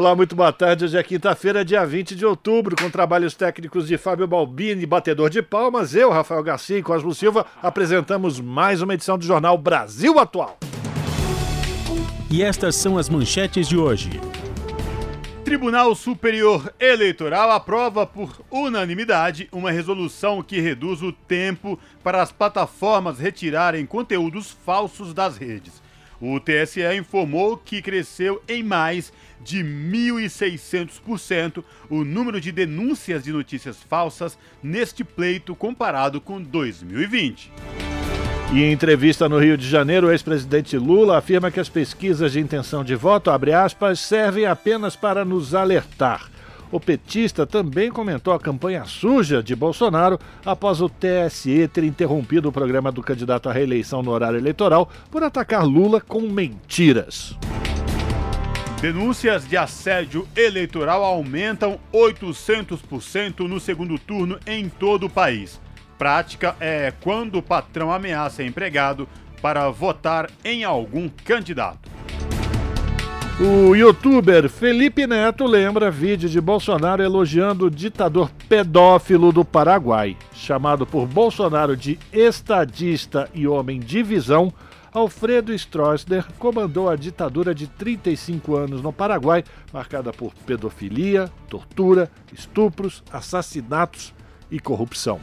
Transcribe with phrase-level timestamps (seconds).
[0.00, 0.86] Olá, muito boa tarde.
[0.86, 5.42] Hoje é quinta-feira, dia 20 de outubro, com trabalhos técnicos de Fábio Balbini, batedor de
[5.42, 5.94] palmas.
[5.94, 10.58] Eu, Rafael Garcia e Cosmo Silva, apresentamos mais uma edição do Jornal Brasil Atual.
[12.30, 14.08] E estas são as manchetes de hoje.
[15.44, 23.18] Tribunal Superior Eleitoral aprova por unanimidade uma resolução que reduz o tempo para as plataformas
[23.18, 25.82] retirarem conteúdos falsos das redes.
[26.22, 29.10] O TSE informou que cresceu em mais
[29.42, 37.50] de 1.600% o número de denúncias de notícias falsas neste pleito comparado com 2020.
[38.52, 42.40] E em entrevista no Rio de Janeiro, o ex-presidente Lula afirma que as pesquisas de
[42.40, 46.28] intenção de voto, aspas, servem apenas para nos alertar.
[46.72, 52.52] O petista também comentou a campanha suja de Bolsonaro após o TSE ter interrompido o
[52.52, 57.36] programa do candidato à reeleição no horário eleitoral por atacar Lula com mentiras.
[58.80, 65.60] Denúncias de assédio eleitoral aumentam 800% no segundo turno em todo o país
[66.00, 69.06] prática é quando o patrão ameaça empregado
[69.42, 71.90] para votar em algum candidato.
[73.38, 80.16] O youtuber Felipe Neto lembra vídeo de Bolsonaro elogiando o ditador pedófilo do Paraguai.
[80.32, 84.50] Chamado por Bolsonaro de estadista e homem de visão,
[84.92, 93.02] Alfredo Stroessner comandou a ditadura de 35 anos no Paraguai, marcada por pedofilia, tortura, estupros,
[93.12, 94.12] assassinatos
[94.50, 95.20] e corrupção.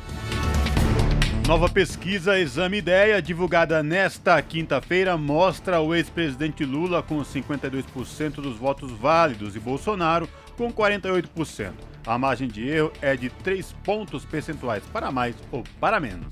[1.45, 8.91] Nova pesquisa Exame Ideia, divulgada nesta quinta-feira, mostra o ex-presidente Lula com 52% dos votos
[8.91, 10.27] válidos e Bolsonaro
[10.57, 11.71] com 48%.
[12.05, 16.27] A margem de erro é de 3 pontos percentuais para mais ou para menos.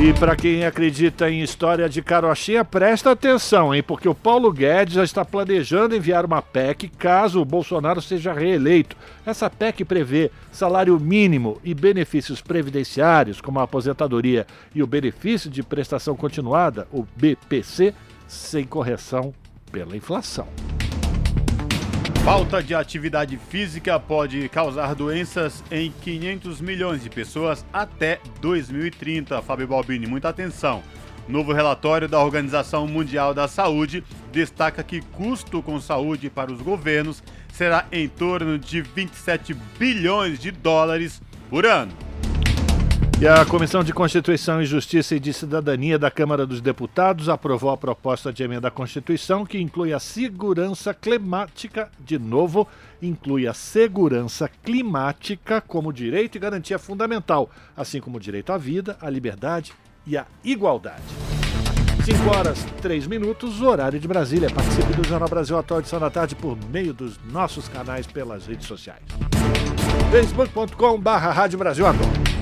[0.00, 3.84] E para quem acredita em história de carochinha, presta atenção, hein?
[3.84, 8.96] Porque o Paulo Guedes já está planejando enviar uma PEC caso o Bolsonaro seja reeleito.
[9.24, 14.44] Essa PEC prevê salário mínimo e benefícios previdenciários, como a aposentadoria
[14.74, 17.94] e o benefício de prestação continuada, o BPC,
[18.26, 19.32] sem correção
[19.70, 20.48] pela inflação.
[22.24, 29.42] Falta de atividade física pode causar doenças em 500 milhões de pessoas até 2030.
[29.42, 30.84] Fábio Balbini, muita atenção.
[31.26, 37.24] Novo relatório da Organização Mundial da Saúde destaca que custo com saúde para os governos
[37.52, 41.92] será em torno de 27 bilhões de dólares por ano.
[43.22, 47.70] E a Comissão de Constituição e Justiça e de Cidadania da Câmara dos Deputados aprovou
[47.70, 52.66] a proposta de emenda à Constituição que inclui a segurança climática, de novo,
[53.00, 58.96] inclui a segurança climática como direito e garantia fundamental, assim como o direito à vida,
[59.00, 59.72] à liberdade
[60.04, 61.04] e à igualdade.
[62.04, 64.50] 5 horas 3 minutos, horário de Brasília.
[64.50, 68.66] Participe do Jornal Brasil Atual edição da tarde por meio dos nossos canais pelas redes
[68.66, 69.04] sociais.
[70.10, 72.41] facebook.com barra Rádio Brasil Atual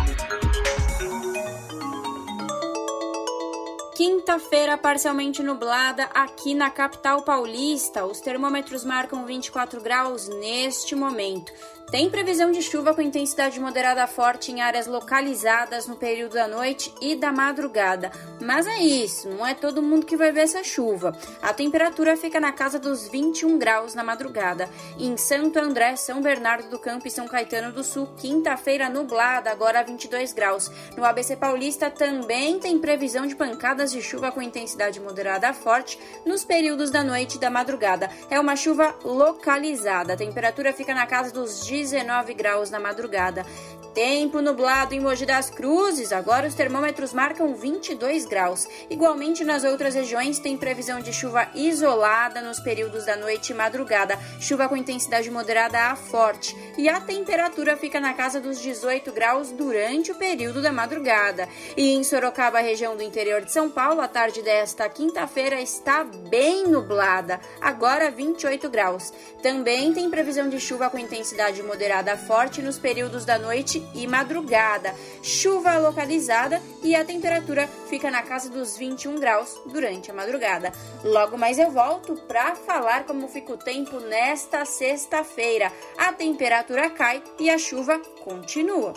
[4.03, 8.03] Quinta-feira parcialmente nublada aqui na capital paulista.
[8.03, 11.53] Os termômetros marcam 24 graus neste momento.
[11.91, 16.93] Tem previsão de chuva com intensidade moderada forte em áreas localizadas no período da noite
[17.01, 18.09] e da madrugada.
[18.39, 21.13] Mas é isso, não é todo mundo que vai ver essa chuva.
[21.41, 24.69] A temperatura fica na casa dos 21 graus na madrugada.
[24.97, 29.83] Em Santo André, São Bernardo do Campo e São Caetano do Sul, quinta-feira nublada, agora
[29.83, 30.71] 22 graus.
[30.95, 36.45] No ABC Paulista também tem previsão de pancadas de chuva com intensidade moderada forte nos
[36.45, 38.09] períodos da noite e da madrugada.
[38.29, 40.13] É uma chuva localizada.
[40.13, 43.45] A temperatura fica na casa dos 19 graus na madrugada.
[43.93, 48.65] Tempo nublado em Mogi das Cruzes, agora os termômetros marcam 22 graus.
[48.89, 54.17] Igualmente nas outras regiões tem previsão de chuva isolada nos períodos da noite e madrugada,
[54.39, 59.51] chuva com intensidade moderada a forte, e a temperatura fica na casa dos 18 graus
[59.51, 61.49] durante o período da madrugada.
[61.75, 66.65] E em Sorocaba, região do interior de São Paulo, a tarde desta quinta-feira está bem
[66.65, 69.11] nublada, agora 28 graus.
[69.43, 74.07] Também tem previsão de chuva com intensidade moderada a forte nos períodos da noite e
[74.07, 74.93] madrugada.
[75.21, 80.71] Chuva localizada e a temperatura fica na casa dos 21 graus durante a madrugada.
[81.03, 85.71] Logo mais eu volto para falar como fica o tempo nesta sexta-feira.
[85.97, 88.93] A temperatura cai e a chuva continua.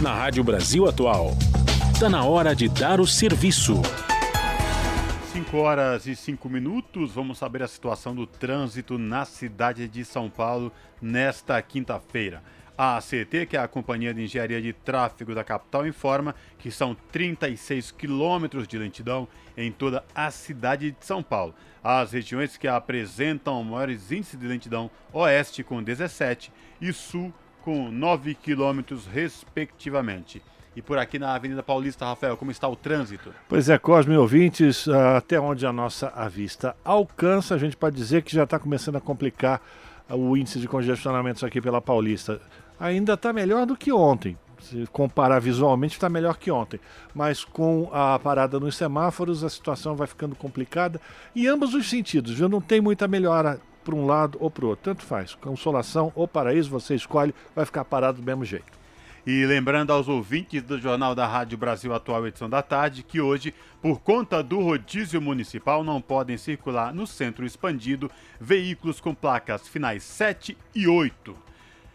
[0.00, 1.30] Na Rádio Brasil Atual,
[1.94, 3.80] está na hora de dar o serviço.
[5.32, 10.28] 5 horas e 5 minutos, vamos saber a situação do trânsito na cidade de São
[10.28, 10.70] Paulo
[11.00, 12.42] nesta quinta-feira.
[12.76, 16.94] A ACT, que é a Companhia de Engenharia de Tráfego da capital, informa que são
[17.10, 19.26] 36 quilômetros de lentidão
[19.56, 21.54] em toda a cidade de São Paulo.
[21.82, 27.32] As regiões que apresentam maiores índices de lentidão, oeste com 17 e sul
[27.62, 30.42] com 9 quilômetros, respectivamente.
[30.74, 33.32] E por aqui na Avenida Paulista, Rafael, como está o trânsito?
[33.46, 37.94] Pois é, Cosme ouvintes, ah, até onde a nossa a vista alcança, a gente pode
[37.94, 39.60] dizer que já está começando a complicar
[40.08, 42.40] ah, o índice de congestionamentos aqui pela Paulista.
[42.80, 44.36] Ainda está melhor do que ontem.
[44.60, 46.80] Se comparar visualmente, está melhor que ontem.
[47.14, 51.00] Mas com a parada nos semáforos, a situação vai ficando complicada.
[51.36, 52.48] Em ambos os sentidos, viu?
[52.48, 54.84] Não tem muita melhora para um lado ou para o outro.
[54.84, 55.34] Tanto faz.
[55.34, 58.81] Consolação ou paraíso, você escolhe, vai ficar parado do mesmo jeito.
[59.24, 63.54] E lembrando aos ouvintes do Jornal da Rádio Brasil Atual edição da tarde que hoje,
[63.80, 68.10] por conta do rodízio municipal, não podem circular no centro expandido
[68.40, 71.36] veículos com placas finais 7 e 8.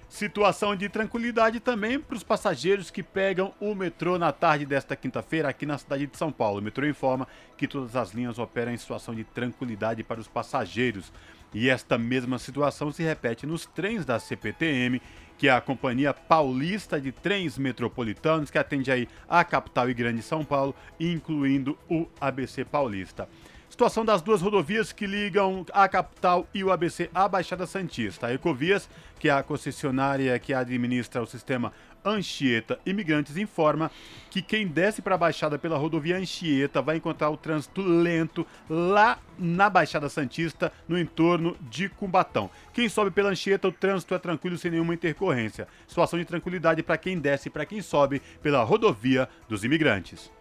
[0.08, 5.50] Situação de tranquilidade também para os passageiros que pegam o metrô na tarde desta quinta-feira
[5.50, 6.60] aqui na cidade de São Paulo.
[6.60, 7.28] O metrô informa
[7.58, 11.12] que todas as linhas operam em situação de tranquilidade para os passageiros.
[11.54, 15.02] E esta mesma situação se repete nos trens da CPTM
[15.38, 20.22] que é a Companhia Paulista de Trens Metropolitanos, que atende aí a capital e grande
[20.22, 23.30] São Paulo, incluindo o ABC Paulista.
[23.70, 28.28] Situação das duas rodovias que ligam a capital e o ABC à Baixada Santista.
[28.28, 28.90] A Ecovias,
[29.20, 31.72] que é a concessionária que administra o sistema
[32.04, 33.92] Anchieta Imigrantes informa
[34.30, 39.20] que quem desce para a Baixada pela rodovia Anchieta vai encontrar o trânsito lento lá
[39.38, 42.50] na Baixada Santista, no entorno de Cumbatão.
[42.74, 45.68] Quem sobe pela Anchieta, o trânsito é tranquilo sem nenhuma intercorrência.
[45.88, 50.32] Situação de tranquilidade para quem desce e para quem sobe pela rodovia dos imigrantes.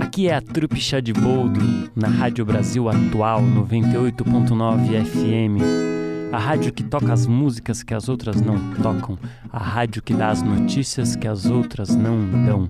[0.00, 1.60] Aqui é a Trupe Chá de Boldo,
[1.94, 6.09] na Rádio Brasil Atual 98.9 FM.
[6.32, 9.18] A rádio que toca as músicas que as outras não tocam.
[9.52, 12.68] A rádio que dá as notícias que as outras não dão.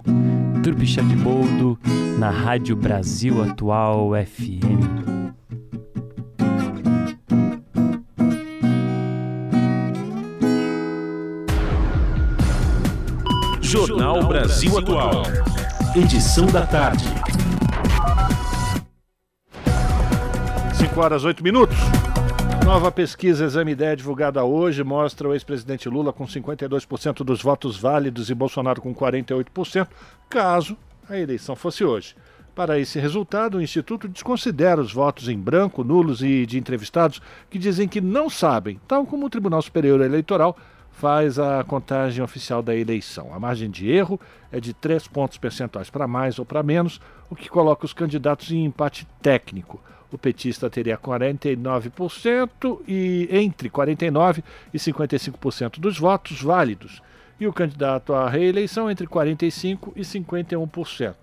[0.63, 1.79] Turbi de Boldo,
[2.19, 5.31] na Rádio Brasil Atual FM.
[13.61, 15.23] Jornal Brasil Atual.
[15.95, 17.05] Edição da tarde.
[20.75, 21.77] 5 horas 8 minutos.
[22.71, 28.31] Nova pesquisa Exame Ideia divulgada hoje mostra o ex-presidente Lula com 52% dos votos válidos
[28.31, 29.89] e Bolsonaro com 48%,
[30.29, 30.77] caso
[31.09, 32.15] a eleição fosse hoje.
[32.55, 37.21] Para esse resultado, o Instituto desconsidera os votos em branco, nulos e de entrevistados
[37.51, 40.57] que dizem que não sabem, tal como o Tribunal Superior Eleitoral
[40.93, 43.35] faz a contagem oficial da eleição.
[43.35, 44.19] A margem de erro
[44.53, 48.53] é de 3 pontos percentuais para mais ou para menos, o que coloca os candidatos
[48.53, 49.81] em empate técnico
[50.13, 57.03] o petista teria 49% e entre 49 e 55% dos votos válidos,
[57.39, 61.15] e o candidato à reeleição entre 45 e 51%.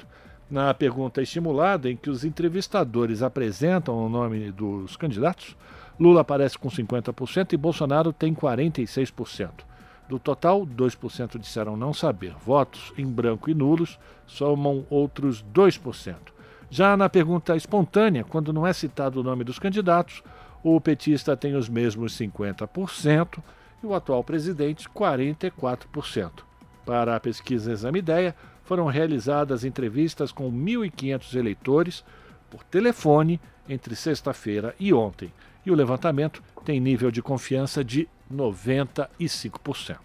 [0.50, 5.56] Na pergunta estimulada, em que os entrevistadores apresentam o nome dos candidatos,
[6.00, 9.50] Lula aparece com 50% e Bolsonaro tem 46%.
[10.08, 12.34] Do total, 2% disseram não saber.
[12.46, 16.16] Votos em branco e nulos somam outros 2%.
[16.70, 20.22] Já na pergunta espontânea, quando não é citado o nome dos candidatos,
[20.64, 23.40] o petista tem os mesmos 50%
[23.82, 26.32] e o atual presidente 44%.
[26.86, 32.04] Para a pesquisa Exame Ideia, foram realizadas entrevistas com 1.500 eleitores
[32.50, 35.32] por telefone entre sexta-feira e ontem,
[35.66, 39.98] e o levantamento tem nível de confiança de 95%.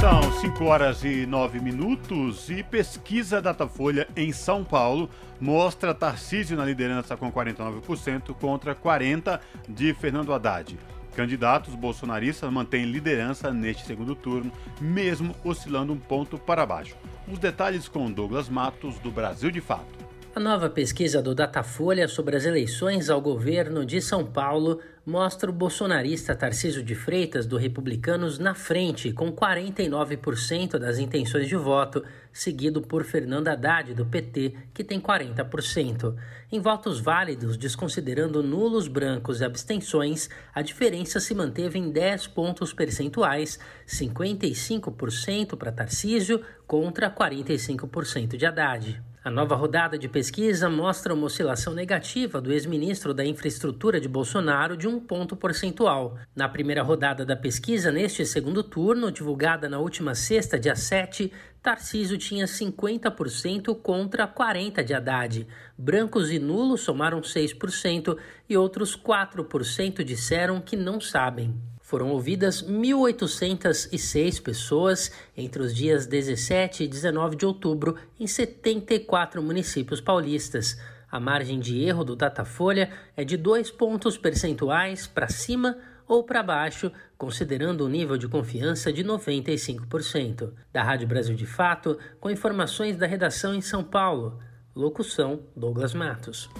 [0.00, 6.64] São 5 horas e 9 minutos e pesquisa Datafolha em São Paulo mostra Tarcísio na
[6.64, 10.78] liderança com 49% contra 40% de Fernando Haddad.
[11.16, 16.96] Candidatos bolsonaristas mantêm liderança neste segundo turno, mesmo oscilando um ponto para baixo.
[17.26, 19.97] Os detalhes com Douglas Matos, do Brasil de Fato.
[20.38, 25.52] A nova pesquisa do Datafolha sobre as eleições ao governo de São Paulo mostra o
[25.52, 32.80] bolsonarista Tarciso de Freitas, do Republicanos, na frente, com 49% das intenções de voto, seguido
[32.80, 36.14] por Fernando Haddad, do PT, que tem 40%.
[36.52, 42.72] Em votos válidos, desconsiderando nulos brancos e abstenções, a diferença se manteve em 10 pontos
[42.72, 49.07] percentuais, 55% para Tarcísio contra 45% de Haddad.
[49.28, 54.74] A nova rodada de pesquisa mostra uma oscilação negativa do ex-ministro da Infraestrutura de Bolsonaro
[54.74, 56.16] de um ponto percentual.
[56.34, 61.30] Na primeira rodada da pesquisa, neste segundo turno, divulgada na última sexta, dia 7,
[61.62, 65.46] Tarcísio tinha 50% contra 40% de Haddad.
[65.76, 68.16] Brancos e nulos somaram 6%
[68.48, 71.54] e outros 4% disseram que não sabem.
[71.88, 79.98] Foram ouvidas 1.806 pessoas entre os dias 17 e 19 de outubro em 74 municípios
[79.98, 80.78] paulistas.
[81.10, 86.42] A margem de erro do Datafolha é de dois pontos percentuais para cima ou para
[86.42, 90.52] baixo, considerando o nível de confiança de 95%.
[90.70, 94.38] Da Rádio Brasil de Fato, com informações da redação em São Paulo.
[94.76, 96.50] Locução: Douglas Matos.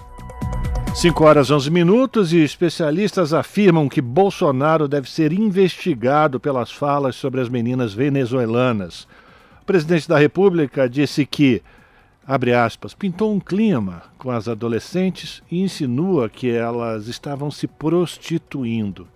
[0.94, 7.40] 5 horas 11 minutos e especialistas afirmam que Bolsonaro deve ser investigado pelas falas sobre
[7.40, 9.06] as meninas venezuelanas.
[9.62, 11.62] O presidente da República disse que,
[12.26, 19.06] abre aspas, pintou um clima com as adolescentes e insinua que elas estavam se prostituindo.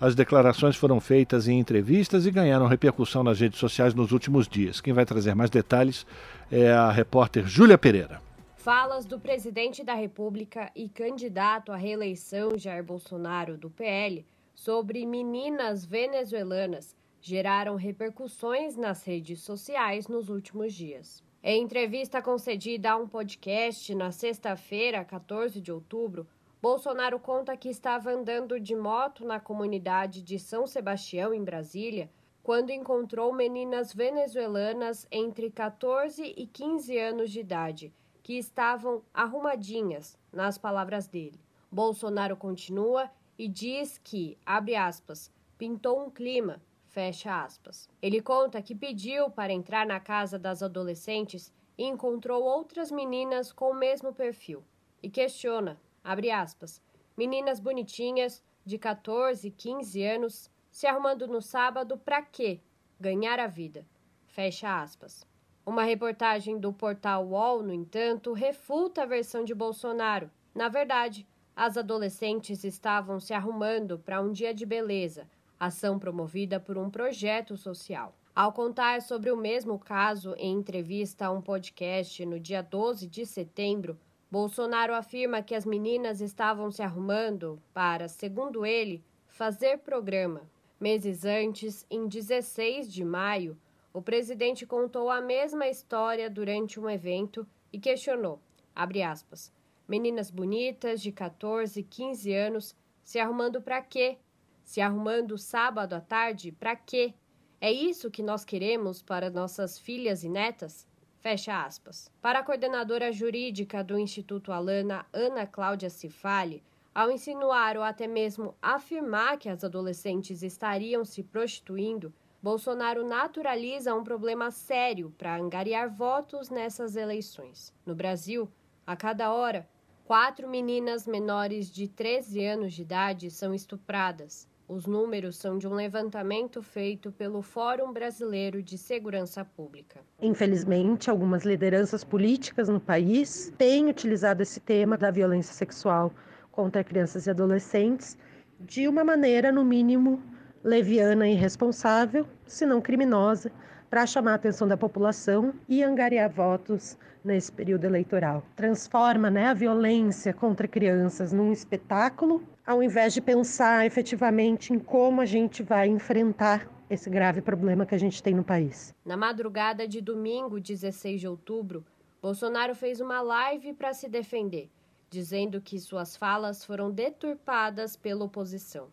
[0.00, 4.80] As declarações foram feitas em entrevistas e ganharam repercussão nas redes sociais nos últimos dias.
[4.80, 6.04] Quem vai trazer mais detalhes
[6.50, 8.31] é a repórter Júlia Pereira.
[8.62, 15.84] Falas do presidente da República e candidato à reeleição Jair Bolsonaro do PL sobre meninas
[15.84, 21.24] venezuelanas geraram repercussões nas redes sociais nos últimos dias.
[21.42, 26.24] Em entrevista concedida a um podcast na sexta-feira, 14 de outubro,
[26.62, 32.08] Bolsonaro conta que estava andando de moto na comunidade de São Sebastião, em Brasília,
[32.44, 37.92] quando encontrou meninas venezuelanas entre 14 e 15 anos de idade
[38.22, 41.40] que estavam arrumadinhas, nas palavras dele.
[41.70, 47.88] Bolsonaro continua e diz que, abre aspas, pintou um clima, fecha aspas.
[48.00, 53.70] Ele conta que pediu para entrar na casa das adolescentes e encontrou outras meninas com
[53.70, 54.62] o mesmo perfil.
[55.02, 56.80] E questiona, abre aspas,
[57.16, 62.60] meninas bonitinhas, de 14, 15 anos, se arrumando no sábado para quê?
[63.00, 63.84] Ganhar a vida.
[64.26, 65.26] Fecha aspas.
[65.64, 70.28] Uma reportagem do portal UOL, no entanto, refuta a versão de Bolsonaro.
[70.52, 75.28] Na verdade, as adolescentes estavam se arrumando para um dia de beleza,
[75.60, 78.12] ação promovida por um projeto social.
[78.34, 83.24] Ao contar sobre o mesmo caso em entrevista a um podcast no dia 12 de
[83.24, 83.96] setembro,
[84.28, 90.40] Bolsonaro afirma que as meninas estavam se arrumando para, segundo ele, fazer programa.
[90.80, 93.56] Meses antes, em 16 de maio,
[93.92, 98.40] o presidente contou a mesma história durante um evento e questionou,
[98.74, 99.52] aspas,
[99.86, 104.18] meninas bonitas de 14, 15 anos se arrumando para quê?
[104.64, 107.14] Se arrumando sábado à tarde para quê?
[107.60, 110.86] É isso que nós queremos para nossas filhas e netas?
[111.20, 112.10] Fecha aspas.
[112.20, 116.62] Para a coordenadora jurídica do Instituto Alana, Ana Cláudia Cifali,
[116.94, 124.02] ao insinuar ou até mesmo afirmar que as adolescentes estariam se prostituindo, Bolsonaro naturaliza um
[124.02, 127.72] problema sério para angariar votos nessas eleições.
[127.86, 128.48] No Brasil,
[128.84, 129.64] a cada hora,
[130.04, 134.48] quatro meninas menores de 13 anos de idade são estupradas.
[134.66, 140.00] Os números são de um levantamento feito pelo Fórum Brasileiro de Segurança Pública.
[140.20, 146.12] Infelizmente, algumas lideranças políticas no país têm utilizado esse tema da violência sexual
[146.50, 148.18] contra crianças e adolescentes
[148.58, 150.20] de uma maneira, no mínimo,
[150.64, 153.50] leviana e irresponsável, se não criminosa,
[153.90, 158.42] para chamar a atenção da população e angariar votos nesse período eleitoral.
[158.56, 165.20] Transforma né, a violência contra crianças num espetáculo, ao invés de pensar efetivamente em como
[165.20, 168.94] a gente vai enfrentar esse grave problema que a gente tem no país.
[169.04, 171.84] Na madrugada de domingo, 16 de outubro,
[172.20, 174.70] Bolsonaro fez uma live para se defender,
[175.10, 178.88] dizendo que suas falas foram deturpadas pela oposição.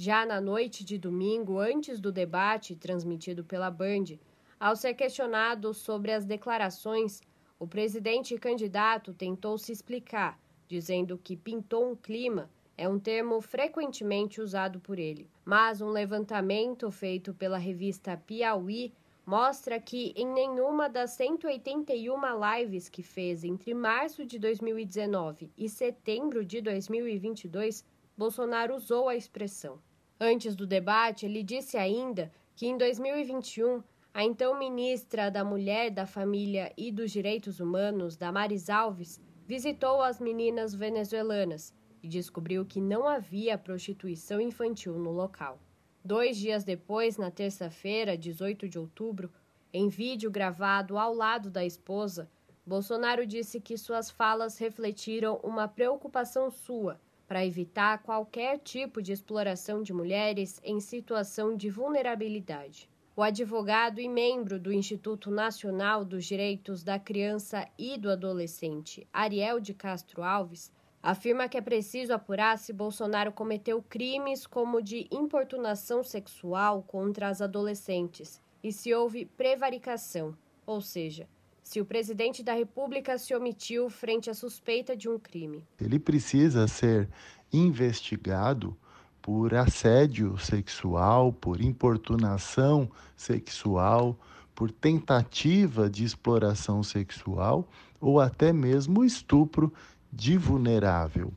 [0.00, 4.16] Já na noite de domingo, antes do debate transmitido pela Band,
[4.60, 7.20] ao ser questionado sobre as declarações,
[7.58, 14.40] o presidente candidato tentou se explicar, dizendo que pintou um clima é um termo frequentemente
[14.40, 15.28] usado por ele.
[15.44, 18.92] Mas um levantamento feito pela revista Piauí
[19.26, 22.20] mostra que em nenhuma das 181
[22.56, 27.84] lives que fez entre março de 2019 e setembro de 2022,
[28.16, 29.80] Bolsonaro usou a expressão.
[30.20, 33.80] Antes do debate, ele disse ainda que em 2021
[34.12, 40.18] a então ministra da Mulher, da Família e dos Direitos Humanos, Damares Alves, visitou as
[40.18, 41.72] meninas venezuelanas
[42.02, 45.60] e descobriu que não havia prostituição infantil no local.
[46.04, 49.30] Dois dias depois, na terça-feira, 18 de outubro,
[49.72, 52.28] em vídeo gravado ao lado da esposa,
[52.66, 59.82] Bolsonaro disse que suas falas refletiram uma preocupação sua para evitar qualquer tipo de exploração
[59.82, 62.88] de mulheres em situação de vulnerabilidade.
[63.14, 69.60] O advogado e membro do Instituto Nacional dos Direitos da Criança e do Adolescente, Ariel
[69.60, 76.02] de Castro Alves, afirma que é preciso apurar se Bolsonaro cometeu crimes como de importunação
[76.02, 81.28] sexual contra as adolescentes e se houve prevaricação, ou seja,
[81.68, 85.62] se o presidente da República se omitiu frente à suspeita de um crime.
[85.78, 87.06] Ele precisa ser
[87.52, 88.74] investigado
[89.20, 94.18] por assédio sexual, por importunação sexual,
[94.54, 97.68] por tentativa de exploração sexual
[98.00, 99.70] ou até mesmo estupro
[100.10, 101.30] de vulnerável.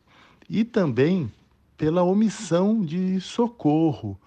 [0.49, 1.29] E também
[1.75, 4.17] pela omissão de socorro,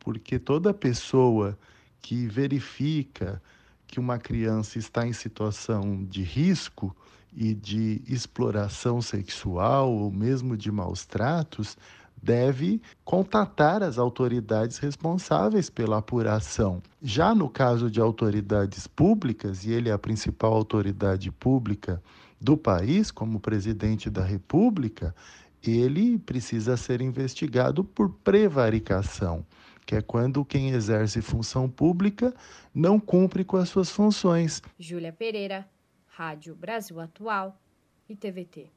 [0.00, 1.56] porque toda pessoa
[2.00, 3.40] que verifica
[3.92, 6.96] que uma criança está em situação de risco
[7.30, 11.76] e de exploração sexual ou mesmo de maus tratos,
[12.22, 16.82] deve contatar as autoridades responsáveis pela apuração.
[17.02, 22.02] Já no caso de autoridades públicas, e ele é a principal autoridade pública
[22.40, 25.14] do país, como presidente da República,
[25.62, 29.44] ele precisa ser investigado por prevaricação,
[29.92, 32.32] que é quando quem exerce função pública
[32.74, 34.62] não cumpre com as suas funções.
[34.78, 35.68] Júlia Pereira,
[36.06, 37.54] Rádio Brasil Atual
[38.08, 38.70] e TVT.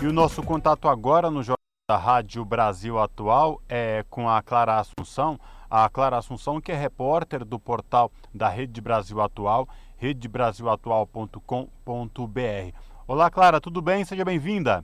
[0.00, 1.58] E o nosso contato agora no Jornal
[1.90, 5.38] da Rádio Brasil Atual é com a Clara Assunção.
[5.68, 12.74] A Clara Assunção, que é repórter do portal da Rede Brasil Atual, redebrasilatual.com.br.
[13.06, 14.06] Olá, Clara, tudo bem?
[14.06, 14.82] Seja bem-vinda.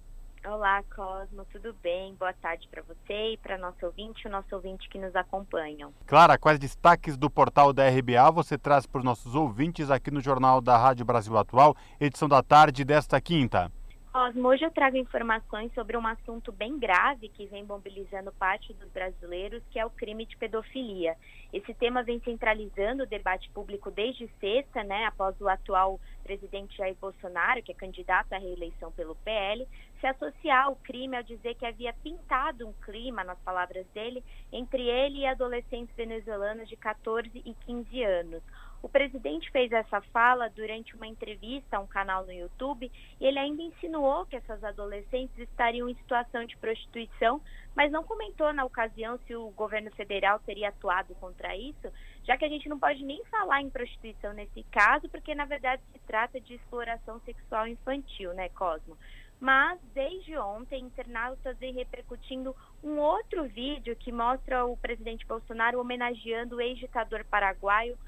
[0.48, 2.14] Olá, Cosmo, tudo bem?
[2.14, 5.92] Boa tarde para você e para nosso ouvinte e o nosso ouvinte que nos acompanham.
[6.06, 10.20] Clara, quais destaques do portal da RBA você traz para os nossos ouvintes aqui no
[10.20, 13.72] Jornal da Rádio Brasil Atual, edição da tarde desta quinta?
[14.16, 18.88] Cosmo, hoje eu trago informações sobre um assunto bem grave que vem mobilizando parte dos
[18.88, 21.14] brasileiros, que é o crime de pedofilia.
[21.52, 26.96] Esse tema vem centralizando o debate público desde sexta, né, após o atual presidente Jair
[26.98, 29.68] Bolsonaro, que é candidato à reeleição pelo PL,
[30.00, 34.82] se associar ao crime ao dizer que havia pintado um clima, nas palavras dele, entre
[34.82, 38.42] ele e adolescentes venezuelanas de 14 e 15 anos.
[38.82, 43.38] O presidente fez essa fala durante uma entrevista a um canal no YouTube e ele
[43.38, 47.40] ainda insinuou que essas adolescentes estariam em situação de prostituição,
[47.74, 51.90] mas não comentou na ocasião se o governo federal teria atuado contra isso,
[52.22, 55.82] já que a gente não pode nem falar em prostituição nesse caso, porque na verdade
[55.92, 58.96] se trata de exploração sexual infantil, né, Cosmo?
[59.38, 66.56] Mas desde ontem, internautas vêm repercutindo um outro vídeo que mostra o presidente Bolsonaro homenageando
[66.56, 67.98] o ex-ditador paraguaio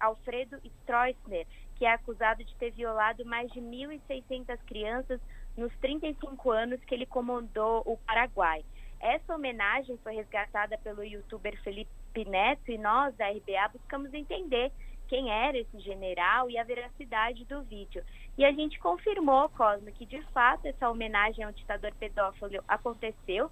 [0.00, 5.20] Alfredo Stroessner, que é acusado de ter violado mais de 1.600 crianças
[5.56, 8.64] nos 35 anos que ele comandou o Paraguai.
[8.98, 14.72] Essa homenagem foi resgatada pelo youtuber Felipe Neto e nós, da RBA, buscamos entender
[15.06, 18.02] quem era esse general e a veracidade do vídeo.
[18.38, 23.50] E a gente confirmou, Cosmo, que de fato essa homenagem ao ditador pedófilo aconteceu.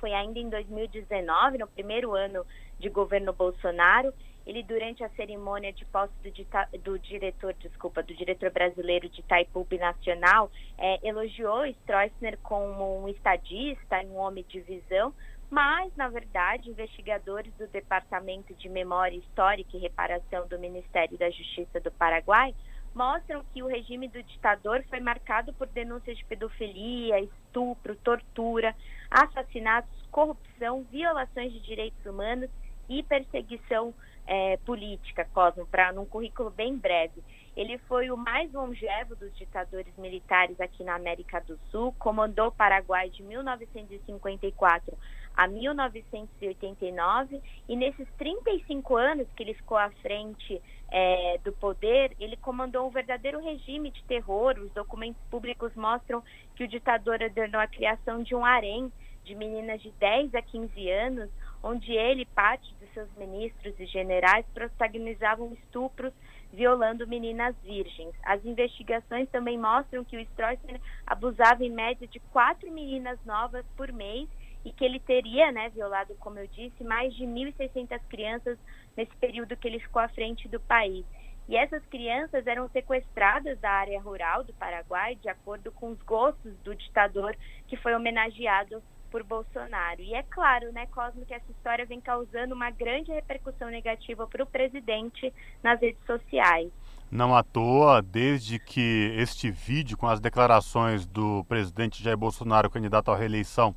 [0.00, 2.46] Foi ainda em 2019, no primeiro ano
[2.78, 4.14] de governo Bolsonaro,
[4.46, 9.66] ele durante a cerimônia de posse do, do diretor, desculpa, do diretor brasileiro de Itaipu
[9.78, 15.12] Nacional, é, elogiou Stroessner como um estadista, um homem de visão,
[15.50, 21.78] mas, na verdade, investigadores do Departamento de Memória Histórica e Reparação do Ministério da Justiça
[21.80, 22.54] do Paraguai
[22.98, 28.74] mostram que o regime do ditador foi marcado por denúncias de pedofilia, estupro, tortura,
[29.08, 32.50] assassinatos, corrupção, violações de direitos humanos
[32.88, 33.94] e perseguição
[34.26, 37.22] é, política, Cosmo, para num currículo bem breve.
[37.56, 42.52] Ele foi o mais longevo dos ditadores militares aqui na América do Sul, comandou o
[42.52, 44.98] Paraguai de 1954
[45.38, 52.36] a 1989 e nesses 35 anos que ele ficou à frente é, do poder, ele
[52.38, 54.58] comandou um verdadeiro regime de terror.
[54.58, 56.24] Os documentos públicos mostram
[56.56, 60.90] que o ditador ordenou a criação de um harém de meninas de 10 a 15
[60.90, 61.30] anos,
[61.62, 66.12] onde ele, parte dos seus ministros e generais, protagonizavam estupros
[66.52, 68.12] violando meninas virgens.
[68.24, 73.92] As investigações também mostram que o Stroessner abusava em média de quatro meninas novas por
[73.92, 74.28] mês
[74.64, 78.58] e que ele teria, né, violado, como eu disse, mais de 1.600 crianças
[78.96, 81.04] nesse período que ele ficou à frente do país.
[81.48, 86.52] E essas crianças eram sequestradas da área rural do Paraguai, de acordo com os gostos
[86.58, 87.34] do ditador
[87.66, 90.02] que foi homenageado por Bolsonaro.
[90.02, 94.42] E é claro, né, Cosmo, que essa história vem causando uma grande repercussão negativa para
[94.42, 96.70] o presidente nas redes sociais.
[97.10, 103.10] Não à toa, desde que este vídeo com as declarações do presidente Jair Bolsonaro, candidato
[103.10, 103.74] à reeleição,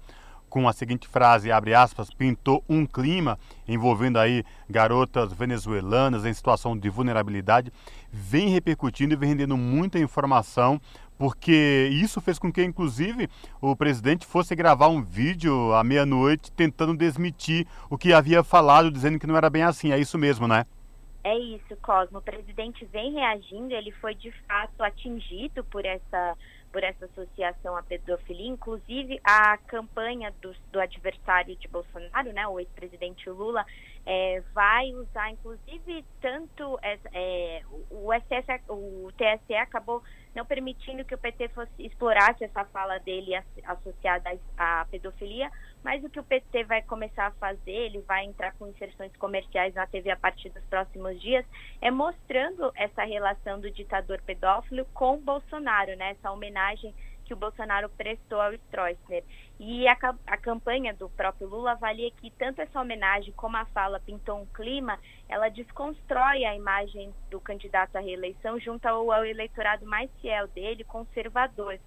[0.51, 6.77] com a seguinte frase, abre aspas, pintou um clima envolvendo aí garotas venezuelanas em situação
[6.77, 7.71] de vulnerabilidade,
[8.11, 10.79] vem repercutindo e vem rendendo muita informação
[11.17, 13.29] porque isso fez com que, inclusive,
[13.61, 19.19] o presidente fosse gravar um vídeo à meia-noite tentando desmitir o que havia falado, dizendo
[19.19, 19.91] que não era bem assim.
[19.91, 20.65] É isso mesmo, né?
[21.23, 22.17] É isso, Cosmo.
[22.17, 26.35] O presidente vem reagindo, ele foi de fato atingido por essa
[26.71, 32.59] por essa associação à pedofilia, inclusive a campanha do, do adversário de Bolsonaro, né, o
[32.59, 33.65] ex-presidente Lula,
[34.05, 36.79] é, vai usar, inclusive, tanto
[37.13, 40.01] é, o, SS, o TSE acabou
[40.33, 45.51] não permitindo que o PT fosse explorasse essa fala dele associada à pedofilia,
[45.83, 49.73] mas o que o PT vai começar a fazer, ele vai entrar com inserções comerciais
[49.73, 51.45] na TV a partir dos próximos dias,
[51.81, 56.11] é mostrando essa relação do ditador pedófilo com Bolsonaro, né?
[56.11, 56.93] Essa homenagem
[57.31, 59.23] que o Bolsonaro prestou ao Stroessner.
[59.57, 64.01] E a, a, campanha do próprio Lula avalia que tanto essa homenagem como a fala
[64.01, 69.85] pintou um clima, ela desconstrói a imagem do candidato à reeleição junto ao, ao eleitorado
[69.85, 71.79] mais fiel dele, conservador.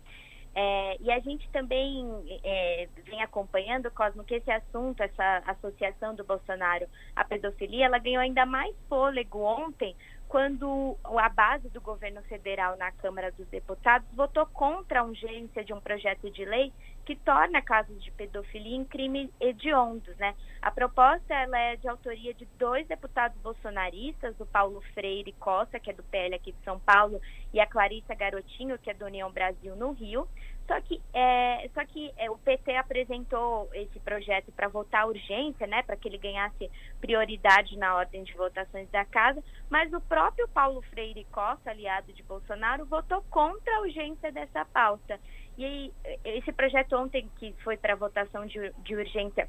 [0.57, 2.07] É, e a gente também
[2.45, 6.87] é, vem acompanhando, Cosmo, que esse assunto, essa associação do Bolsonaro
[7.17, 9.97] à pedofilia, ela ganhou ainda mais fôlego ontem,
[10.29, 15.73] quando a base do governo federal na Câmara dos Deputados votou contra a urgência de
[15.73, 16.73] um projeto de lei
[17.05, 20.35] que torna casos de pedofilia em crimes hediondos, né?
[20.63, 25.91] A proposta ela é de autoria de dois deputados bolsonaristas, o Paulo Freire Costa, que
[25.91, 27.21] é do PL aqui de São Paulo,
[27.53, 30.27] e a Clarissa Garotinho, que é do União Brasil no Rio.
[30.67, 35.83] Só que, é, só que é, o PT apresentou esse projeto para votar urgência, né,
[35.83, 40.81] para que ele ganhasse prioridade na ordem de votações da casa, mas o próprio Paulo
[40.91, 45.21] Freire Costa, aliado de Bolsonaro, votou contra a urgência dessa pauta.
[45.57, 45.93] E aí,
[46.25, 49.49] esse projeto ontem que foi para votação de, de urgência,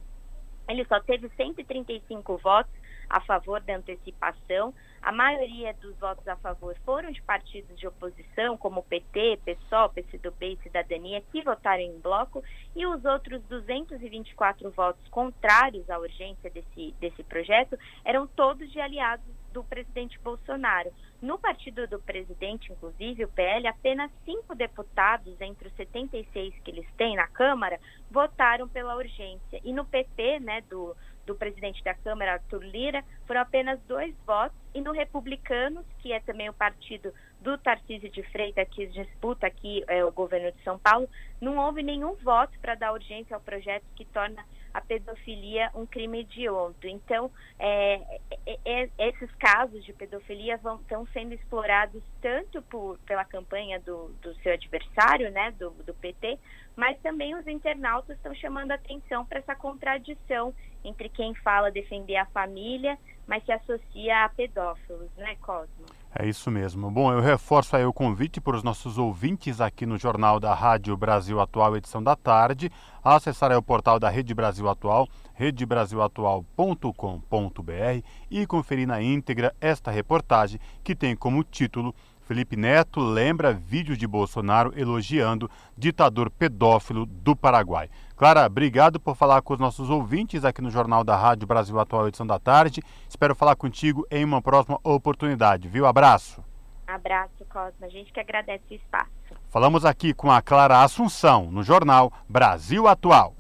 [0.68, 2.74] ele só teve 135 votos
[3.10, 4.74] a favor da antecipação.
[5.02, 10.54] A maioria dos votos a favor foram de partidos de oposição, como PT, PSOL, PCdoB
[10.54, 12.44] e Cidadania, que votaram em bloco,
[12.76, 19.26] e os outros 224 votos contrários à urgência desse, desse projeto eram todos de aliados
[19.54, 20.92] do presidente Bolsonaro.
[21.26, 26.86] No partido do presidente, inclusive, o PL, apenas cinco deputados, entre os 76 que eles
[26.96, 27.80] têm na Câmara,
[28.12, 29.60] votaram pela urgência.
[29.64, 34.56] E no PT, né, do, do presidente da Câmara, Arthur Lira, foram apenas dois votos.
[34.72, 37.12] E no Republicanos, que é também o partido
[37.42, 41.10] do Tarcísio de Freitas, que disputa aqui é, o governo de São Paulo,
[41.42, 46.20] não houve nenhum voto para dar urgência ao projeto que torna a pedofilia um crime
[46.20, 46.76] hediondo.
[46.84, 53.24] Então, é, é, é, esses casos de pedofilia vão, estão sendo explorados tanto por, pela
[53.24, 56.38] campanha do, do seu adversário, né, do, do PT,
[56.76, 62.26] mas também os internautas estão chamando atenção para essa contradição entre quem fala defender a
[62.26, 65.86] família, mas se associa a pedófilos, né, Cosmo?
[66.18, 66.90] É isso mesmo.
[66.90, 70.96] Bom, eu reforço aí o convite para os nossos ouvintes aqui no Jornal da Rádio
[70.96, 72.72] Brasil Atual, edição da tarde,
[73.04, 80.58] a acessar o portal da Rede Brasil Atual, redebrasilatual.com.br e conferir na íntegra esta reportagem
[80.82, 81.94] que tem como título
[82.26, 87.90] Felipe Neto lembra vídeo de Bolsonaro elogiando ditador pedófilo do Paraguai.
[88.16, 92.08] Clara, obrigado por falar com os nossos ouvintes aqui no Jornal da Rádio Brasil Atual,
[92.08, 92.82] edição da tarde.
[93.10, 95.86] Espero falar contigo em uma próxima oportunidade, viu?
[95.86, 96.42] Abraço.
[96.88, 97.88] Abraço, Cosma.
[97.88, 99.12] A gente que agradece o espaço.
[99.50, 103.36] Falamos aqui com a Clara Assunção, no Jornal Brasil Atual.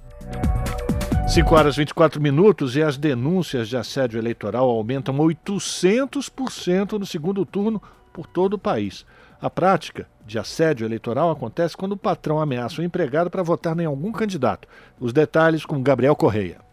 [1.29, 7.45] 5 horas e 24 minutos e as denúncias de assédio eleitoral aumentam 800% no segundo
[7.45, 9.05] turno por todo o país.
[9.41, 13.86] A prática de assédio eleitoral acontece quando o patrão ameaça o empregado para votar em
[13.86, 14.67] algum candidato.
[15.00, 16.65] Os detalhes com Gabriel Correia.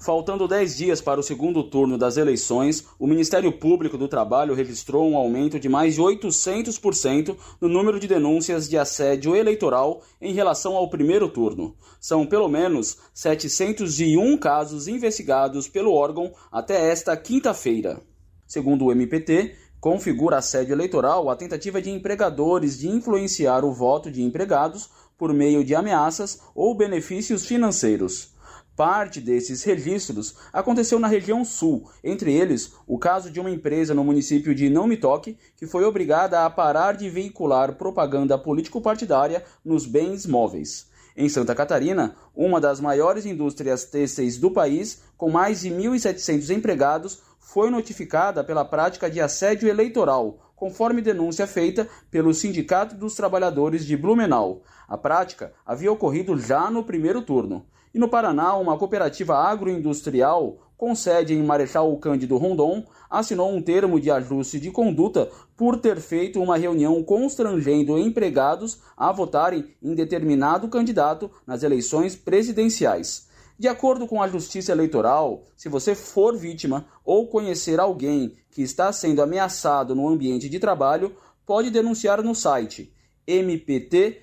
[0.00, 5.10] Faltando 10 dias para o segundo turno das eleições, o Ministério Público do Trabalho registrou
[5.10, 10.76] um aumento de mais de 800% no número de denúncias de assédio eleitoral em relação
[10.76, 11.74] ao primeiro turno.
[12.00, 18.00] São pelo menos 701 casos investigados pelo órgão até esta quinta-feira.
[18.46, 24.22] Segundo o MPT, configura assédio eleitoral a tentativa de empregadores de influenciar o voto de
[24.22, 28.36] empregados por meio de ameaças ou benefícios financeiros.
[28.76, 34.04] Parte desses registros aconteceu na região sul, entre eles o caso de uma empresa no
[34.04, 39.84] município de Não Me Toque que foi obrigada a parar de veicular propaganda político-partidária nos
[39.84, 40.86] bens móveis.
[41.16, 47.18] Em Santa Catarina, uma das maiores indústrias têxteis do país, com mais de 1.700 empregados,
[47.48, 53.96] foi notificada pela prática de assédio eleitoral, conforme denúncia feita pelo Sindicato dos Trabalhadores de
[53.96, 54.60] Blumenau.
[54.86, 57.64] A prática havia ocorrido já no primeiro turno.
[57.94, 63.98] E no Paraná, uma cooperativa agroindustrial com sede em Marechal Cândido Rondon assinou um termo
[63.98, 70.68] de ajuste de conduta por ter feito uma reunião constrangendo empregados a votarem em determinado
[70.68, 73.27] candidato nas eleições presidenciais.
[73.58, 78.92] De acordo com a Justiça Eleitoral, se você for vítima ou conhecer alguém que está
[78.92, 82.94] sendo ameaçado no ambiente de trabalho, pode denunciar no site
[83.26, 84.22] mpt.mp.br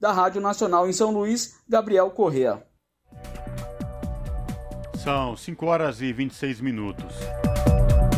[0.00, 2.66] da Rádio Nacional em São Luís, Gabriel Correa.
[4.96, 7.14] São 5 horas e 26 minutos.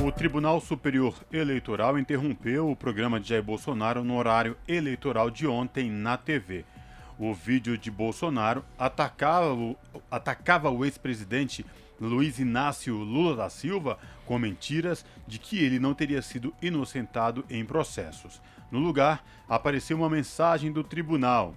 [0.06, 5.90] O Tribunal Superior Eleitoral interrompeu o programa de Jair Bolsonaro no horário eleitoral de ontem
[5.90, 6.64] na TV.
[7.18, 9.76] O vídeo de Bolsonaro atacava o,
[10.10, 11.64] atacava o ex-presidente
[12.00, 17.64] Luiz Inácio Lula da Silva com mentiras de que ele não teria sido inocentado em
[17.64, 18.42] processos.
[18.70, 21.54] No lugar, apareceu uma mensagem do tribunal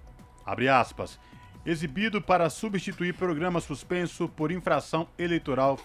[0.47, 1.19] abre aspas,
[1.65, 5.77] exibido para substituir programa suspenso por infração eleitoral.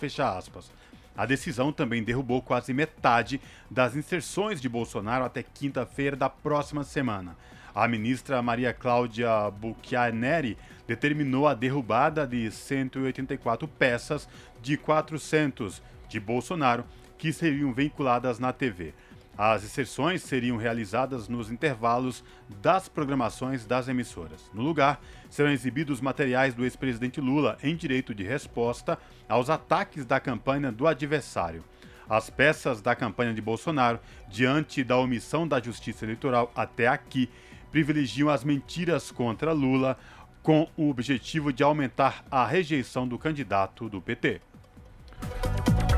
[1.16, 7.36] A decisão também derrubou quase metade das inserções de Bolsonaro até quinta-feira da próxima semana.
[7.74, 14.28] A ministra Maria Cláudia Buchianeri determinou a derrubada de 184 peças
[14.60, 16.84] de 400 de Bolsonaro
[17.16, 18.92] que seriam vinculadas na TV.
[19.38, 22.22] As inserções seriam realizadas nos intervalos
[22.60, 24.50] das programações das emissoras.
[24.52, 30.20] No lugar, serão exibidos materiais do ex-presidente Lula em direito de resposta aos ataques da
[30.20, 31.64] campanha do adversário.
[32.06, 37.30] As peças da campanha de Bolsonaro, diante da omissão da Justiça Eleitoral até aqui,
[37.72, 39.96] privilegiam as mentiras contra Lula
[40.42, 44.40] com o objetivo de aumentar a rejeição do candidato do PT.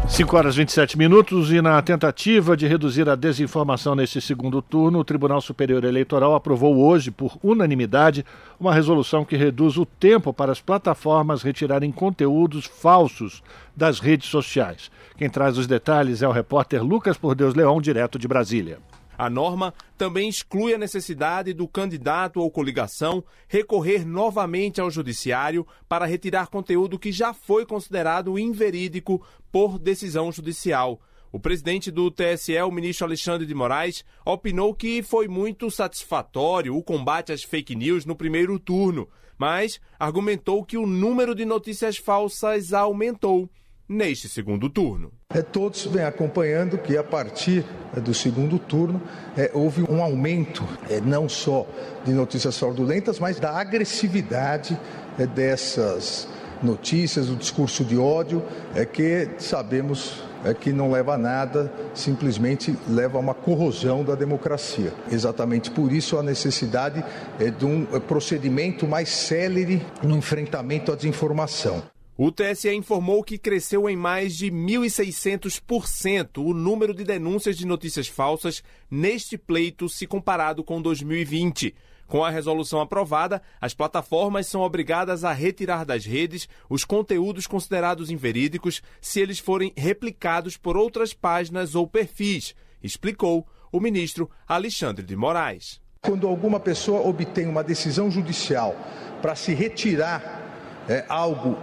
[0.06, 4.98] 5 horas e 27 minutos e na tentativa de reduzir a desinformação nesse segundo turno,
[4.98, 8.24] o Tribunal Superior Eleitoral aprovou hoje, por unanimidade,
[8.60, 13.42] uma resolução que reduz o tempo para as plataformas retirarem conteúdos falsos
[13.74, 14.90] das redes sociais.
[15.16, 18.78] Quem traz os detalhes é o repórter Lucas Por Deus Leão, direto de Brasília.
[19.16, 26.06] A norma também exclui a necessidade do candidato ou coligação recorrer novamente ao judiciário para
[26.06, 31.00] retirar conteúdo que já foi considerado inverídico por decisão judicial.
[31.30, 36.82] O presidente do TSE, o ministro Alexandre de Moraes, opinou que foi muito satisfatório o
[36.82, 42.72] combate às fake news no primeiro turno, mas argumentou que o número de notícias falsas
[42.72, 43.50] aumentou
[43.88, 45.12] neste segundo turno.
[45.30, 47.64] É, todos vêm acompanhando que a partir
[47.96, 49.00] é, do segundo turno
[49.36, 51.66] é, houve um aumento é, não só
[52.04, 54.78] de notícias fraudulentas, mas da agressividade
[55.18, 56.28] é, dessas
[56.62, 58.42] notícias, o discurso de ódio,
[58.74, 64.14] é que sabemos é que não leva a nada, simplesmente leva a uma corrosão da
[64.14, 64.92] democracia.
[65.10, 67.02] Exatamente por isso a necessidade
[67.40, 71.82] é de um procedimento mais célere no enfrentamento à desinformação.
[72.16, 78.06] O TSE informou que cresceu em mais de 1.600% o número de denúncias de notícias
[78.06, 81.74] falsas neste pleito se comparado com 2020.
[82.06, 88.10] Com a resolução aprovada, as plataformas são obrigadas a retirar das redes os conteúdos considerados
[88.10, 95.16] inverídicos se eles forem replicados por outras páginas ou perfis, explicou o ministro Alexandre de
[95.16, 95.80] Moraes.
[96.00, 98.76] Quando alguma pessoa obtém uma decisão judicial
[99.20, 100.44] para se retirar
[100.88, 101.56] é, algo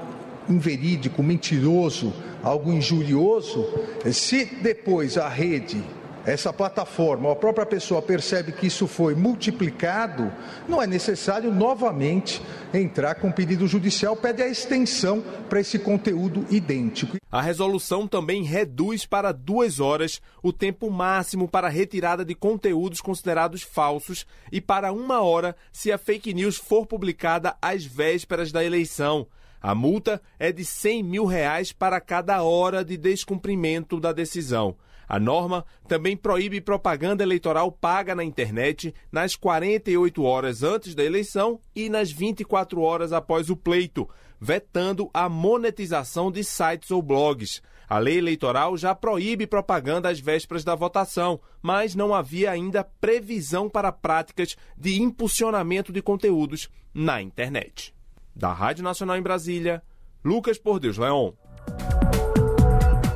[0.51, 3.67] inverídico, mentiroso, algo injurioso,
[4.11, 5.83] se depois a rede
[6.25, 10.31] essa plataforma, a própria pessoa percebe que isso foi multiplicado,
[10.67, 12.41] não é necessário novamente
[12.73, 17.17] entrar com pedido judicial, pede a extensão para esse conteúdo idêntico.
[17.31, 23.63] A resolução também reduz para duas horas o tempo máximo para retirada de conteúdos considerados
[23.63, 29.25] falsos e para uma hora se a fake news for publicada às vésperas da eleição.
[29.61, 34.75] A multa é de 100 mil reais para cada hora de descumprimento da decisão.
[35.07, 41.59] A norma também proíbe propaganda eleitoral paga na internet nas 48 horas antes da eleição
[41.75, 47.61] e nas 24 horas após o pleito, vetando a monetização de sites ou blogs.
[47.89, 53.69] A lei eleitoral já proíbe propaganda às vésperas da votação, mas não havia ainda previsão
[53.69, 57.93] para práticas de impulsionamento de conteúdos na internet.
[58.35, 59.83] Da Rádio Nacional em Brasília,
[60.23, 61.31] Lucas Por Deus Leon.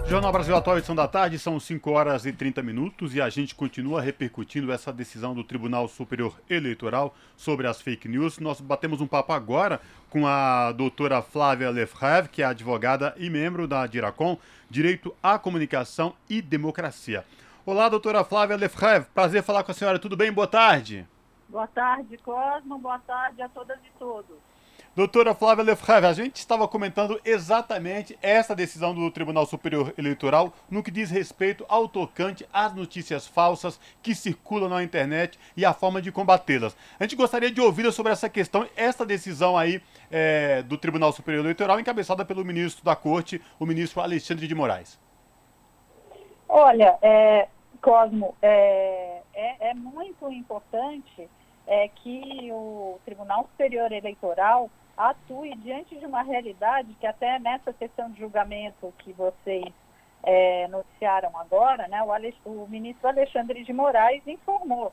[0.08, 3.56] Jornal Brasil Atual, edição da tarde, são 5 horas e 30 minutos e a gente
[3.56, 8.38] continua repercutindo essa decisão do Tribunal Superior Eleitoral sobre as fake news.
[8.38, 13.68] Nós batemos um papo agora com a doutora Flávia Lefreve, que é advogada e membro
[13.68, 14.38] da Diracom,
[14.70, 17.26] Direito à Comunicação e Democracia.
[17.66, 20.32] Olá, doutora Flávia Lefreve, prazer falar com a senhora, tudo bem?
[20.32, 21.08] Boa tarde.
[21.50, 24.38] Boa tarde, Cosmo, boa tarde a todas e todos.
[24.96, 30.82] Doutora Flávia Lefrave, a gente estava comentando exatamente essa decisão do Tribunal Superior Eleitoral no
[30.82, 36.02] que diz respeito ao tocante às notícias falsas que circulam na internet e a forma
[36.02, 36.78] de combatê-las.
[36.98, 41.44] A gente gostaria de ouvir sobre essa questão, essa decisão aí é, do Tribunal Superior
[41.44, 44.98] Eleitoral, encabeçada pelo ministro da Corte, o ministro Alexandre de Moraes.
[46.48, 47.50] Olha, é,
[47.82, 51.30] Cosmo, é, é, é muito importante
[51.68, 58.10] é, que o Tribunal Superior Eleitoral atue diante de uma realidade que até nessa sessão
[58.12, 59.74] de julgamento que vocês
[60.24, 62.10] é, noticiaram agora, né, o,
[62.50, 64.92] o, ministro Alexandre de Moraes informou.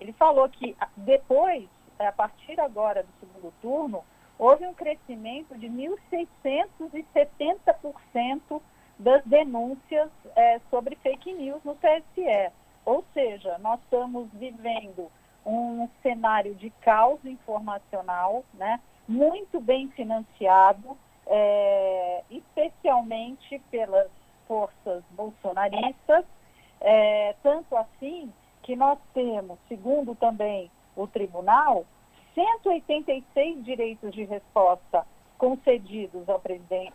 [0.00, 4.04] Ele falou que depois, a partir agora do segundo turno,
[4.38, 8.60] houve um crescimento de 1.670%
[8.98, 12.52] das denúncias é, sobre fake news no TSE.
[12.84, 15.10] Ou seja, nós estamos vivendo
[15.46, 18.80] um cenário de caos informacional, né?
[19.08, 24.10] Muito bem financiado, é, especialmente pelas
[24.46, 26.24] forças bolsonaristas,
[26.80, 31.84] é, tanto assim que nós temos, segundo também o tribunal,
[32.34, 35.06] 186 direitos de resposta
[35.38, 36.40] concedidos ao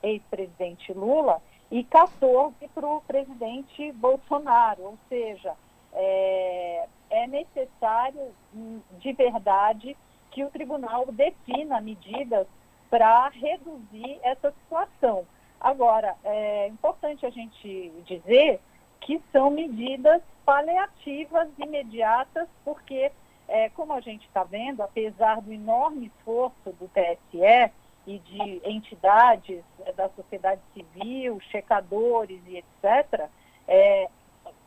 [0.03, 1.41] ex-presidente Lula
[1.71, 5.53] e 14 para o presidente Bolsonaro, ou seja,
[5.93, 9.95] é, é necessário hum, de verdade
[10.39, 12.47] que o tribunal defina medidas
[12.89, 15.25] para reduzir essa situação.
[15.59, 18.61] Agora, é importante a gente dizer
[19.01, 23.11] que são medidas paliativas imediatas, porque,
[23.49, 27.73] é, como a gente está vendo, apesar do enorme esforço do TSE
[28.07, 33.27] e de entidades é, da sociedade civil, checadores e etc.,
[33.67, 34.07] é,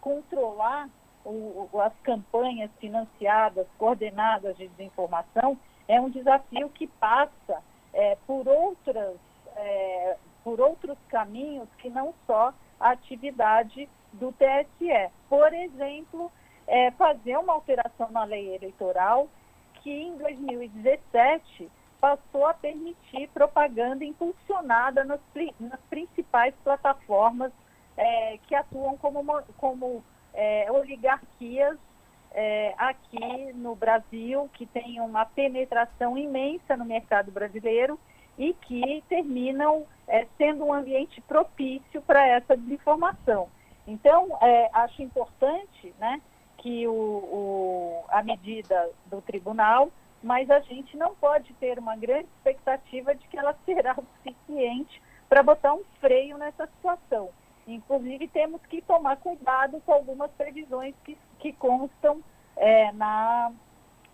[0.02, 0.90] controlar
[1.24, 5.58] o, as campanhas financiadas, coordenadas de desinformação,
[5.88, 9.16] é um desafio que passa é, por, outras,
[9.56, 15.10] é, por outros caminhos que não só a atividade do TSE.
[15.28, 16.30] Por exemplo,
[16.66, 19.28] é, fazer uma alteração na lei eleitoral
[19.82, 25.20] que em 2017 passou a permitir propaganda impulsionada nas,
[25.60, 27.52] nas principais plataformas
[27.96, 29.24] é, que atuam como,
[29.56, 30.04] como
[30.34, 31.78] é, oligarquias
[32.34, 37.98] é, aqui no Brasil, que tem uma penetração imensa no mercado brasileiro
[38.38, 43.48] e que terminam é, sendo um ambiente propício para essa desinformação.
[43.86, 46.20] Então, é, acho importante né,
[46.58, 49.90] que o, o, a medida do tribunal,
[50.22, 55.02] mas a gente não pode ter uma grande expectativa de que ela será o suficiente
[55.28, 57.30] para botar um freio nessa situação.
[57.66, 62.20] Inclusive, temos que tomar cuidado com algumas previsões que, que constam
[62.56, 63.52] é, na,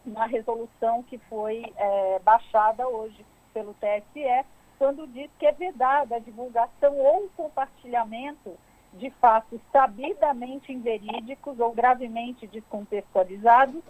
[0.05, 4.45] na resolução que foi é, baixada hoje pelo TSE,
[4.79, 8.57] quando diz que é vedada a divulgação ou compartilhamento
[8.93, 13.83] de fatos sabidamente inverídicos ou gravemente descontextualizados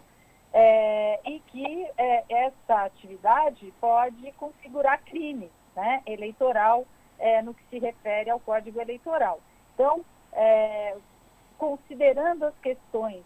[0.53, 6.87] é, e que é, essa atividade pode configurar crime né, eleitoral
[7.19, 9.41] é, no que se refere ao Código Eleitoral.
[9.75, 10.97] Então, é,
[11.57, 13.23] considerando as questões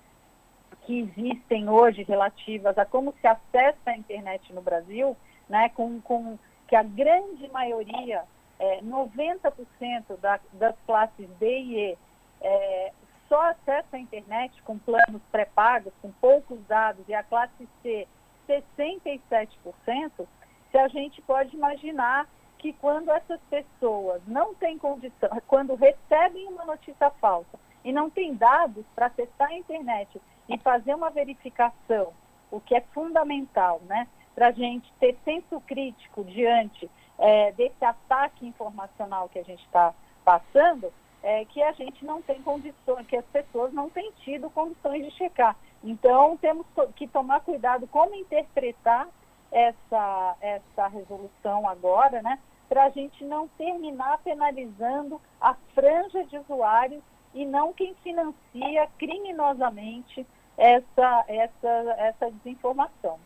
[0.82, 5.16] que existem hoje relativas a como se acessa a internet no Brasil,
[5.48, 8.24] né, com, com que a grande maioria,
[8.58, 11.98] é, 90% da, das classes D e E,
[12.40, 12.92] é,
[13.28, 18.06] só acessa a internet com planos pré-pagos, com poucos dados, e a classe C
[18.48, 20.26] 67%,
[20.70, 22.28] se a gente pode imaginar
[22.62, 28.34] que quando essas pessoas não têm condição, quando recebem uma notícia falsa e não têm
[28.34, 32.12] dados para acessar a internet e fazer uma verificação,
[32.52, 34.06] o que é fundamental, né?
[34.32, 36.88] Para a gente ter senso crítico diante
[37.18, 39.92] é, desse ataque informacional que a gente está
[40.24, 45.04] passando, é, que a gente não tem condições, que as pessoas não têm tido condições
[45.04, 45.56] de checar.
[45.82, 49.08] Então, temos que tomar cuidado como interpretar
[49.50, 52.38] essa, essa resolução agora, né?
[52.72, 57.02] Para a gente não terminar penalizando a franja de usuários
[57.34, 61.68] e não quem financia criminosamente essa, essa,
[61.98, 63.18] essa desinformação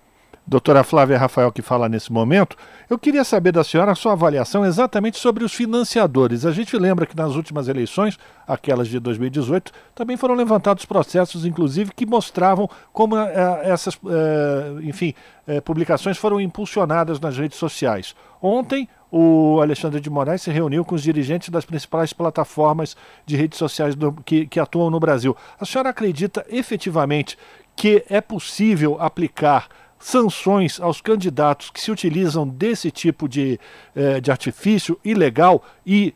[0.47, 2.57] doutora Flávia Rafael, que fala nesse momento,
[2.88, 6.47] eu queria saber da senhora a sua avaliação exatamente sobre os financiadores.
[6.47, 8.16] A gente lembra que nas últimas eleições,
[8.47, 15.14] aquelas de 2018, também foram levantados processos, inclusive, que mostravam como é, essas, é, enfim,
[15.47, 18.14] é, publicações foram impulsionadas nas redes sociais.
[18.40, 23.59] Ontem, o Alexandre de Moraes se reuniu com os dirigentes das principais plataformas de redes
[23.59, 25.36] sociais do, que, que atuam no Brasil.
[25.59, 27.36] A senhora acredita efetivamente
[27.74, 29.68] que é possível aplicar
[30.07, 33.59] sanções aos candidatos que se utilizam desse tipo de,
[33.92, 36.14] eh, de artifício ilegal e,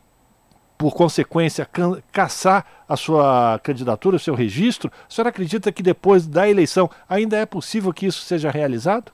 [0.79, 4.93] por consequência, ca caçar a sua candidatura, o seu registro?
[5.09, 9.11] A senhora acredita que depois da eleição ainda é possível que isso seja realizado?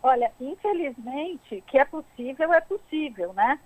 [0.00, 3.58] Olha, infelizmente, que é possível, é possível, né?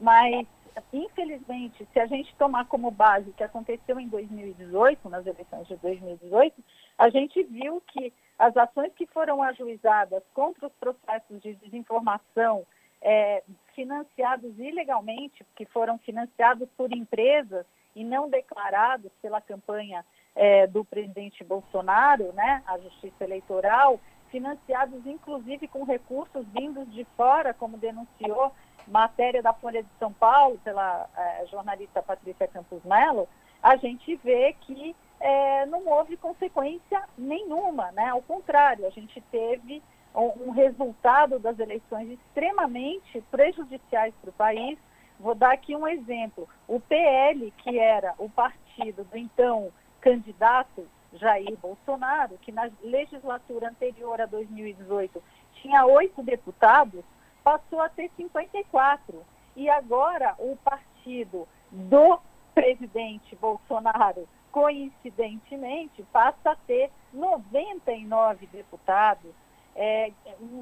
[0.00, 0.46] Mas,
[0.92, 5.74] infelizmente, se a gente tomar como base o que aconteceu em 2018, nas eleições de
[5.78, 6.54] 2018,
[6.96, 8.12] a gente viu que
[8.42, 12.66] as ações que foram ajuizadas contra os processos de desinformação
[13.00, 13.40] é,
[13.72, 17.64] financiados ilegalmente, que foram financiados por empresas
[17.94, 25.68] e não declarados pela campanha é, do presidente Bolsonaro, né, a Justiça Eleitoral, financiados inclusive
[25.68, 28.52] com recursos vindos de fora, como denunciou
[28.88, 33.28] matéria da Folha de São Paulo pela é, jornalista Patrícia Campos Melo,
[33.62, 38.08] a gente vê que é, não houve consequência nenhuma, né?
[38.08, 39.80] Ao contrário, a gente teve
[40.12, 44.76] um, um resultado das eleições extremamente prejudiciais para o país.
[45.20, 46.48] Vou dar aqui um exemplo.
[46.66, 54.20] O PL, que era o partido do então candidato Jair Bolsonaro, que na legislatura anterior
[54.20, 55.22] a 2018
[55.54, 57.04] tinha oito deputados,
[57.44, 59.22] passou a ter 54.
[59.54, 62.18] E agora o partido do
[62.54, 69.32] presidente Bolsonaro coincidentemente, passa a ter 99 deputados,
[69.74, 70.12] é,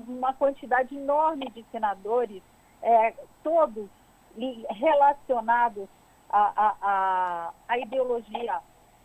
[0.06, 2.40] uma quantidade enorme de senadores,
[2.80, 3.12] é,
[3.42, 3.88] todos
[4.70, 5.88] relacionados
[6.30, 8.60] à, ideologia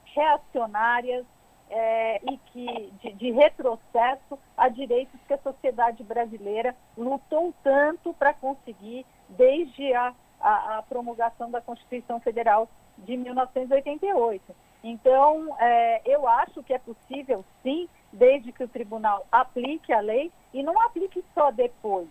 [0.06, 1.26] reacionárias
[1.70, 8.36] é, e que de, de, retrocesso a direitos que a sociedade brasileira lutou tanto para
[8.36, 12.70] conseguir desde a, a, a promulgação da Constituição Federal
[13.00, 14.56] de 1988.
[14.88, 20.32] Então, é, eu acho que é possível, sim, desde que o tribunal aplique a lei
[20.54, 22.08] e não aplique só depois.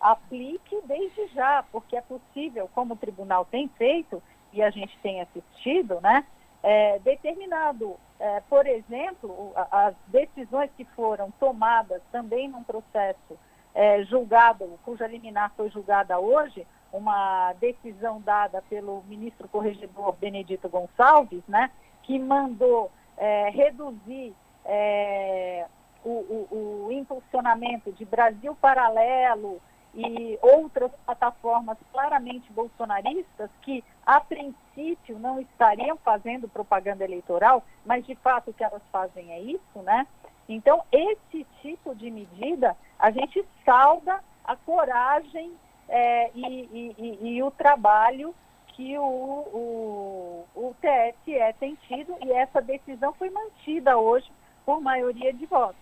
[0.00, 4.20] Aplique desde já, porque é possível, como o tribunal tem feito
[4.52, 6.26] e a gente tem assistido, né?
[6.64, 13.38] É, determinado, é, por exemplo, as decisões que foram tomadas também num processo
[13.72, 21.42] é, julgado, cuja liminar foi julgada hoje, uma decisão dada pelo ministro corregedor Benedito Gonçalves,
[21.46, 21.70] né?
[22.06, 24.32] Que mandou é, reduzir
[24.64, 25.66] é,
[26.04, 29.60] o, o, o, impulsionamento de Brasil Paralelo
[29.92, 38.14] e outras plataformas claramente bolsonaristas que, a princípio, não estariam fazendo propaganda eleitoral, mas de
[38.14, 40.06] fato o que elas fazem é isso, né?
[40.48, 45.52] Então, esse tipo de medida, a gente salda a coragem
[45.88, 48.32] é, e, e, e, e o trabalho
[48.76, 54.30] que o, o, o TSE tem tido e essa decisão foi mantida hoje
[54.66, 55.80] por maioria de votos.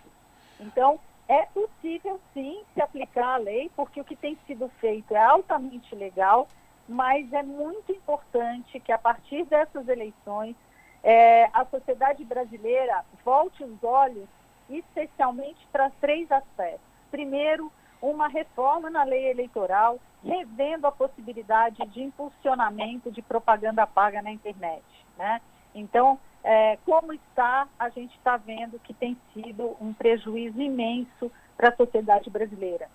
[0.59, 5.21] Então, é possível sim se aplicar a lei, porque o que tem sido feito é
[5.21, 6.47] altamente legal,
[6.87, 10.55] mas é muito importante que a partir dessas eleições
[11.03, 14.27] é, a sociedade brasileira volte os olhos
[14.69, 16.79] especialmente para três aspectos.
[17.11, 17.71] Primeiro,
[18.09, 24.83] uma reforma na lei eleitoral, revendo a possibilidade de impulsionamento de propaganda paga na internet.
[25.17, 25.41] Né?
[25.73, 31.69] Então, é, como está, a gente está vendo que tem sido um prejuízo imenso para
[31.69, 32.89] a sociedade brasileira.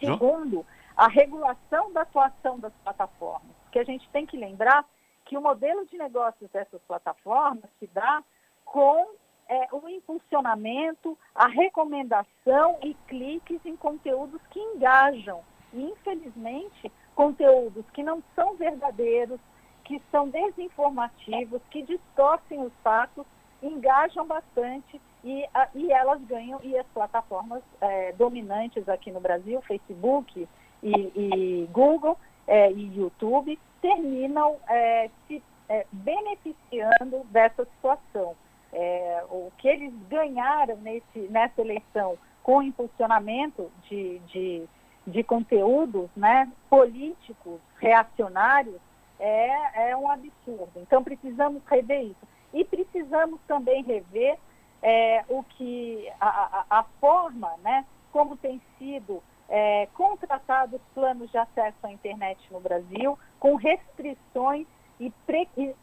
[0.00, 0.66] Segundo,
[0.96, 4.84] a regulação da atuação das plataformas, porque a gente tem que lembrar
[5.24, 8.22] que o modelo de negócios dessas plataformas se dá
[8.64, 9.06] com
[9.48, 15.40] é, o impulsionamento, a recomendação e cliques em conteúdos que engajam.
[15.72, 19.40] E, infelizmente, conteúdos que não são verdadeiros,
[19.84, 23.26] que são desinformativos, que distorcem os fatos,
[23.62, 29.60] engajam bastante e, a, e elas ganham, e as plataformas é, dominantes aqui no Brasil,
[29.62, 30.46] Facebook
[30.82, 38.36] e, e Google é, e YouTube, terminam é, se é, beneficiando dessa situação.
[38.76, 44.68] É, o que eles ganharam nesse, nessa eleição com impulsionamento de, de,
[45.06, 48.80] de conteúdos né, políticos reacionários
[49.18, 50.72] é, é um absurdo.
[50.76, 52.28] Então precisamos rever isso.
[52.52, 54.38] E precisamos também rever
[54.82, 56.28] é, o que a,
[56.68, 62.60] a, a, forma, né, como tem sido é, contratados planos de acesso à internet no
[62.60, 64.66] Brasil, com restrições
[65.00, 65.74] e, pre, e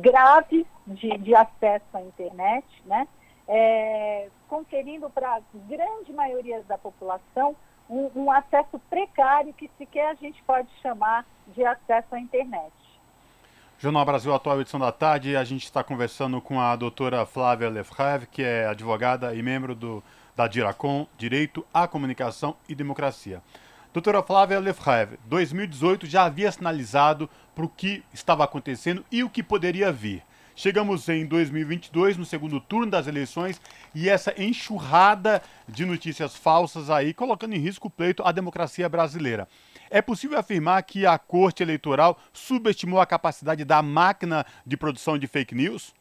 [0.00, 3.06] graves de, de, acesso à internet, né,
[3.48, 7.56] é, conferindo para a grande maioria da população
[7.88, 12.72] um, um acesso precário que sequer a gente pode chamar de acesso à internet.
[13.78, 15.36] Jornal Brasil Atual, edição da tarde.
[15.36, 20.02] A gente está conversando com a doutora Flávia Lefrave, que é advogada e membro do,
[20.34, 23.42] da DIRACOM, Direito à Comunicação e Democracia.
[23.94, 29.40] Doutora Flávia Lefrave, 2018 já havia sinalizado para o que estava acontecendo e o que
[29.40, 30.20] poderia vir.
[30.56, 33.62] Chegamos em 2022, no segundo turno das eleições,
[33.94, 39.46] e essa enxurrada de notícias falsas aí, colocando em risco o pleito à democracia brasileira.
[39.88, 45.28] É possível afirmar que a Corte Eleitoral subestimou a capacidade da máquina de produção de
[45.28, 45.94] fake news?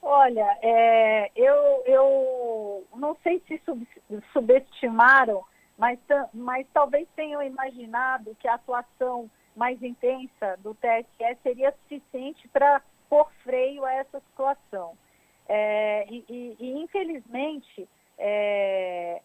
[0.00, 3.84] Olha, é, eu, eu não sei se sub,
[4.32, 5.42] subestimaram,
[5.76, 5.98] mas,
[6.32, 13.30] mas talvez tenham imaginado que a atuação mais intensa do TSE seria suficiente para pôr
[13.42, 14.96] freio a essa situação.
[15.48, 19.22] É, e, e, e, infelizmente, é,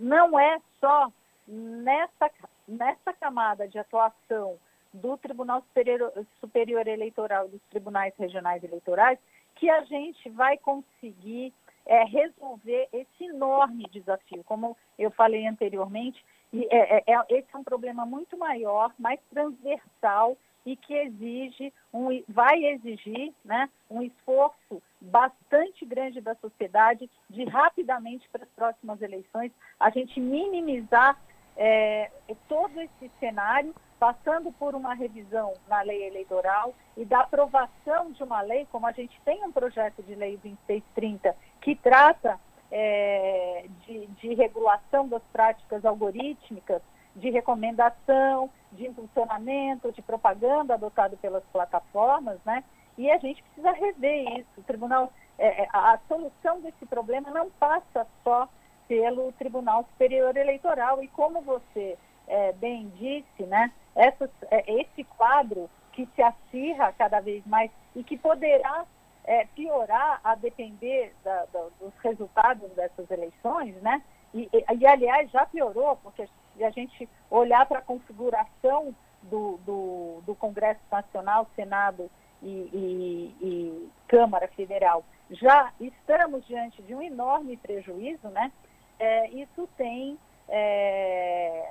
[0.00, 1.12] não é só
[1.46, 2.30] nessa,
[2.66, 4.58] nessa camada de atuação
[4.92, 9.18] do Tribunal Superior, Superior Eleitoral, dos tribunais regionais eleitorais,
[9.56, 11.52] que a gente vai conseguir
[11.86, 14.42] é, resolver esse enorme desafio.
[14.44, 16.24] Como eu falei anteriormente,
[16.70, 22.08] é, é, é, esse é um problema muito maior, mais transversal e que exige um,
[22.28, 29.52] vai exigir né, um esforço bastante grande da sociedade de rapidamente para as próximas eleições
[29.78, 31.20] a gente minimizar
[31.56, 32.10] é,
[32.48, 38.40] todo esse cenário, passando por uma revisão na lei eleitoral e da aprovação de uma
[38.42, 41.34] lei, como a gente tem um projeto de lei 2630
[41.64, 42.38] que trata
[42.70, 46.82] é, de, de regulação das práticas algorítmicas,
[47.16, 52.62] de recomendação, de impulsionamento, de propaganda adotado pelas plataformas, né?
[52.98, 54.50] E a gente precisa rever isso.
[54.58, 58.46] O tribunal, é, é a solução desse problema não passa só
[58.86, 61.02] pelo Tribunal Superior Eleitoral.
[61.02, 61.96] E como você
[62.28, 68.18] é, bem disse, né, é, esse quadro que se acirra cada vez mais e que
[68.18, 68.84] poderá
[69.24, 74.02] é, piorar a depender da, da, dos resultados dessas eleições, né?
[74.32, 79.58] E, e, e, aliás, já piorou, porque se a gente olhar para a configuração do,
[79.64, 82.10] do, do, Congresso Nacional, Senado
[82.42, 88.52] e, e Câmara Federal, já estamos diante de um enorme prejuízo, né?
[88.98, 90.18] é, isso tem,
[90.48, 91.68] é,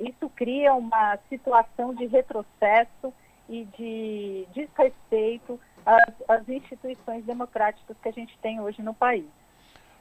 [0.00, 3.12] isso cria uma situação de retrocesso
[3.48, 5.60] e de desrespeito
[5.90, 9.26] às, às instituições democráticas que a gente tem hoje no país.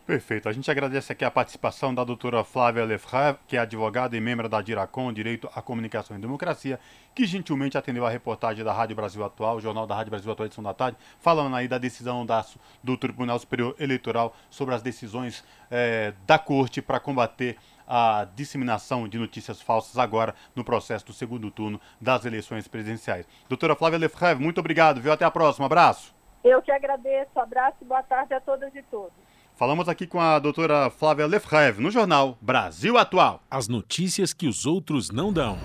[0.09, 0.49] Perfeito.
[0.49, 4.49] A gente agradece aqui a participação da doutora Flávia Lefray, que é advogada e membro
[4.49, 6.79] da Diracom, Direito à Comunicação e Democracia,
[7.13, 10.47] que gentilmente atendeu a reportagem da Rádio Brasil Atual, o Jornal da Rádio Brasil Atual,
[10.47, 12.43] edição da tarde, falando aí da decisão da,
[12.83, 17.55] do Tribunal Superior Eleitoral sobre as decisões é, da Corte para combater
[17.89, 23.27] a disseminação de notícias falsas agora no processo do segundo turno das eleições presidenciais.
[23.49, 25.11] Doutora Flávia Lefray, muito obrigado, viu?
[25.11, 25.65] Até a próxima.
[25.65, 26.13] Abraço.
[26.43, 27.37] Eu que agradeço.
[27.37, 29.11] Abraço e boa tarde a todas e todos.
[29.55, 33.41] Falamos aqui com a doutora Flávia Lefrev no jornal Brasil Atual.
[33.51, 35.57] As notícias que os outros não dão.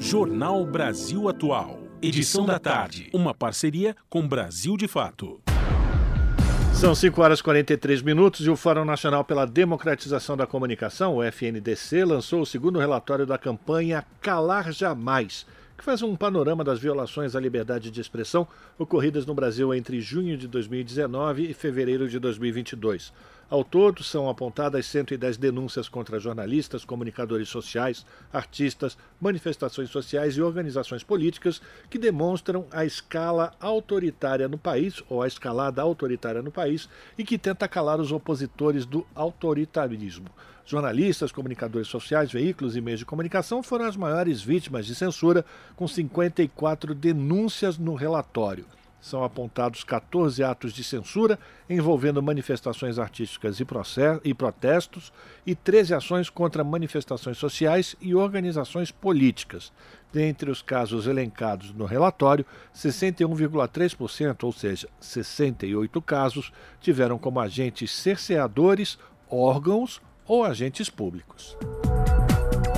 [0.00, 1.78] Jornal Brasil Atual.
[2.00, 3.10] Edição da tarde.
[3.12, 5.40] Uma parceria com Brasil de Fato.
[6.78, 11.24] São 5 horas e 43 minutos e o Fórum Nacional pela Democratização da Comunicação, o
[11.24, 15.44] FNDC, lançou o segundo relatório da campanha Calar Jamais
[15.78, 20.36] que faz um panorama das violações à liberdade de expressão ocorridas no Brasil entre junho
[20.36, 23.12] de 2019 e fevereiro de 2022.
[23.50, 31.02] Ao todo, são apontadas 110 denúncias contra jornalistas, comunicadores sociais, artistas, manifestações sociais e organizações
[31.02, 37.24] políticas que demonstram a escala autoritária no país, ou a escalada autoritária no país, e
[37.24, 40.28] que tenta calar os opositores do autoritarismo.
[40.66, 45.42] Jornalistas, comunicadores sociais, veículos e meios de comunicação foram as maiores vítimas de censura,
[45.74, 48.66] com 54 denúncias no relatório.
[49.00, 51.38] São apontados 14 atos de censura
[51.70, 55.12] envolvendo manifestações artísticas e protestos
[55.46, 59.72] e 13 ações contra manifestações sociais e organizações políticas.
[60.12, 62.44] Dentre os casos elencados no relatório,
[62.74, 68.98] 61,3%, ou seja, 68 casos, tiveram como agentes cerceadores
[69.30, 71.56] órgãos ou agentes públicos.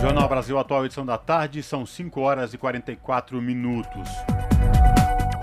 [0.01, 4.09] Jornal Brasil Atual, edição da tarde, são 5 horas e 44 minutos.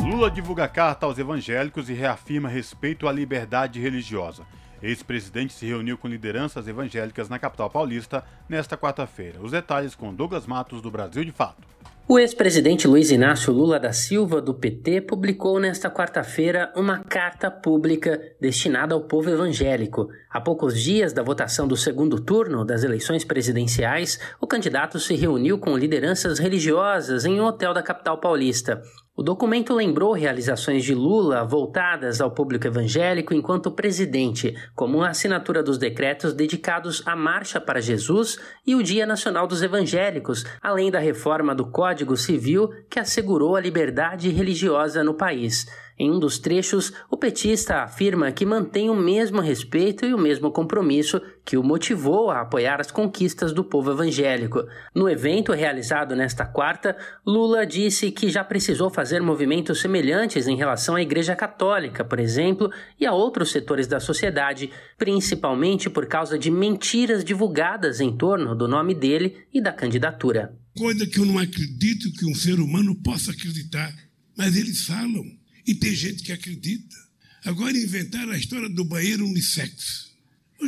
[0.08, 4.44] Lula divulga carta aos evangélicos e reafirma respeito à liberdade religiosa.
[4.82, 9.42] Ex-presidente se reuniu com lideranças evangélicas na capital paulista nesta quarta-feira.
[9.42, 11.62] Os detalhes com Douglas Matos, do Brasil de Fato.
[12.08, 18.18] O ex-presidente Luiz Inácio Lula da Silva, do PT, publicou nesta quarta-feira uma carta pública
[18.40, 20.08] destinada ao povo evangélico.
[20.30, 25.60] Há poucos dias da votação do segundo turno das eleições presidenciais, o candidato se reuniu
[25.60, 28.82] com lideranças religiosas em um hotel da capital paulista.
[29.20, 35.64] O documento lembrou realizações de Lula voltadas ao público evangélico enquanto presidente, como a assinatura
[35.64, 41.00] dos decretos dedicados à Marcha para Jesus e o Dia Nacional dos Evangélicos, além da
[41.00, 45.66] reforma do Código Civil que assegurou a liberdade religiosa no país.
[46.00, 50.52] Em um dos trechos, o petista afirma que mantém o mesmo respeito e o mesmo
[50.52, 54.64] compromisso que o motivou a apoiar as conquistas do povo evangélico.
[54.94, 56.96] No evento realizado nesta quarta,
[57.26, 62.70] Lula disse que já precisou fazer movimentos semelhantes em relação à Igreja Católica, por exemplo,
[63.00, 64.70] e a outros setores da sociedade,
[65.00, 70.56] principalmente por causa de mentiras divulgadas em torno do nome dele e da candidatura.
[70.78, 73.92] Coisa que eu não acredito que um ser humano possa acreditar,
[74.38, 75.37] mas eles falam.
[75.68, 76.96] E tem gente que acredita.
[77.44, 80.08] Agora inventaram a história do banheiro unissex.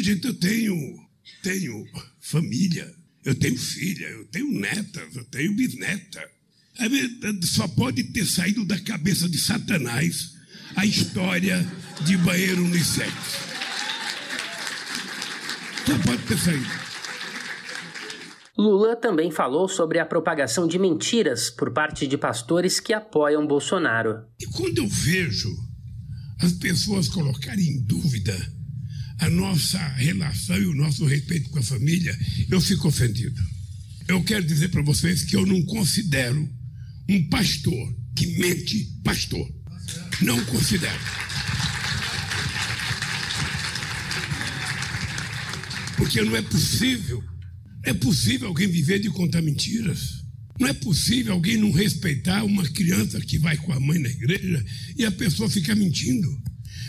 [0.01, 1.09] Gente, eu tenho,
[1.41, 1.87] tenho
[2.19, 2.93] família,
[3.23, 6.21] eu tenho filha, eu tenho netas, eu tenho bisneta.
[7.43, 10.33] Só pode ter saído da cabeça de Satanás
[10.75, 11.65] a história
[12.05, 13.13] de banheiro unissex.
[15.85, 16.88] Só pode ter saído.
[18.59, 24.25] Lula também falou sobre a propagação de mentiras por parte de pastores que apoiam Bolsonaro.
[24.37, 25.49] E quando eu vejo
[26.41, 28.35] as pessoas colocarem em dúvida
[29.17, 32.13] a nossa relação e o nosso respeito com a família,
[32.51, 33.41] eu fico ofendido.
[34.09, 36.45] Eu quero dizer para vocês que eu não considero
[37.07, 39.47] um pastor que mente pastor.
[40.21, 40.99] Não considero.
[45.95, 47.23] Porque não é possível
[47.89, 50.23] é possível alguém viver de contar mentiras?
[50.59, 54.63] Não é possível alguém não respeitar uma criança que vai com a mãe na igreja
[54.95, 56.27] e a pessoa fica mentindo.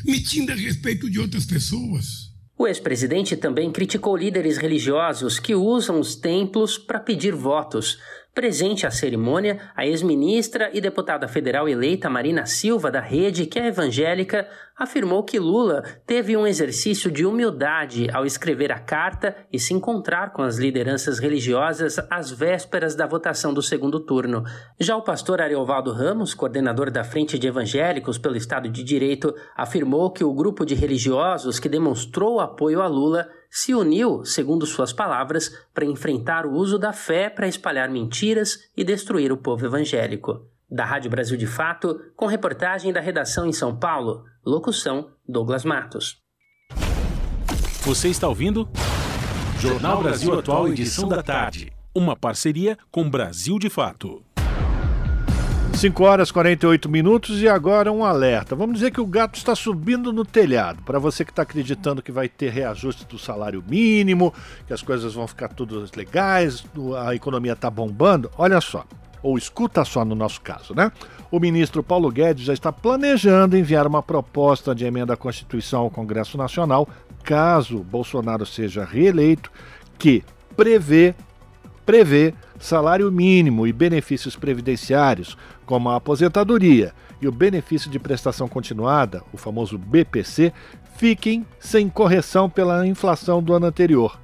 [0.05, 2.31] Mentindo a respeito de outras pessoas.
[2.59, 7.97] O ex-presidente também criticou líderes religiosos que usam os templos para pedir votos,
[8.33, 13.67] Presente à cerimônia, a ex-ministra e deputada federal eleita Marina Silva, da Rede, que é
[13.67, 19.75] evangélica, afirmou que Lula teve um exercício de humildade ao escrever a carta e se
[19.75, 24.45] encontrar com as lideranças religiosas às vésperas da votação do segundo turno.
[24.79, 30.09] Já o pastor Ariovaldo Ramos, coordenador da Frente de Evangélicos pelo Estado de Direito, afirmou
[30.13, 35.53] que o grupo de religiosos que demonstrou apoio a Lula se uniu, segundo suas palavras,
[35.75, 40.47] para enfrentar o uso da fé para espalhar mentiras e destruir o povo evangélico.
[40.71, 46.19] Da Rádio Brasil de Fato, com reportagem da redação em São Paulo, locução Douglas Matos.
[47.83, 48.69] Você está ouvindo?
[49.59, 51.73] Jornal Brasil Atual, edição da tarde.
[51.93, 54.23] Uma parceria com Brasil de Fato.
[55.81, 58.55] 5 horas e 48 minutos e agora um alerta.
[58.55, 60.83] Vamos dizer que o gato está subindo no telhado.
[60.83, 64.35] Para você que está acreditando que vai ter reajuste do salário mínimo,
[64.67, 66.63] que as coisas vão ficar tudo legais,
[67.03, 68.85] a economia está bombando, olha só.
[69.23, 70.93] Ou escuta só no nosso caso, né?
[71.31, 75.91] O ministro Paulo Guedes já está planejando enviar uma proposta de emenda à Constituição ao
[75.91, 76.87] Congresso Nacional,
[77.25, 79.51] caso Bolsonaro seja reeleito,
[79.99, 80.23] que
[80.55, 81.15] prevê
[81.87, 85.37] prevê salário mínimo e benefícios previdenciários,
[85.71, 86.93] como a aposentadoria
[87.23, 90.53] e o benefício de prestação continuada, o famoso BPC,
[90.97, 94.19] fiquem sem correção pela inflação do ano anterior.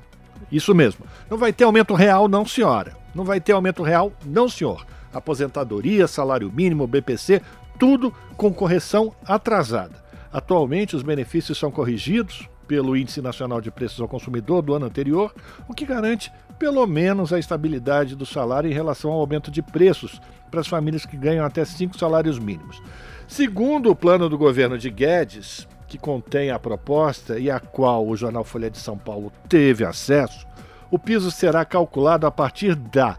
[0.50, 1.06] Isso mesmo.
[1.30, 2.96] Não vai ter aumento real, não, senhora.
[3.14, 4.84] Não vai ter aumento real, não, senhor.
[5.14, 7.40] Aposentadoria, salário mínimo, BPC,
[7.78, 10.02] tudo com correção atrasada.
[10.32, 15.32] Atualmente, os benefícios são corrigidos pelo Índice Nacional de Preços ao Consumidor do ano anterior,
[15.68, 20.20] o que garante pelo menos a estabilidade do salário em relação ao aumento de preços
[20.50, 22.82] para as famílias que ganham até cinco salários mínimos.
[23.28, 28.16] Segundo o plano do governo de Guedes, que contém a proposta e a qual o
[28.16, 30.46] jornal Folha de São Paulo teve acesso,
[30.90, 33.18] o piso será calculado a partir da,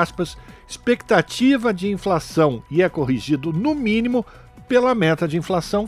[0.00, 0.36] aspas,
[0.68, 4.24] expectativa de inflação e é corrigido no mínimo
[4.66, 5.86] pela meta de inflação.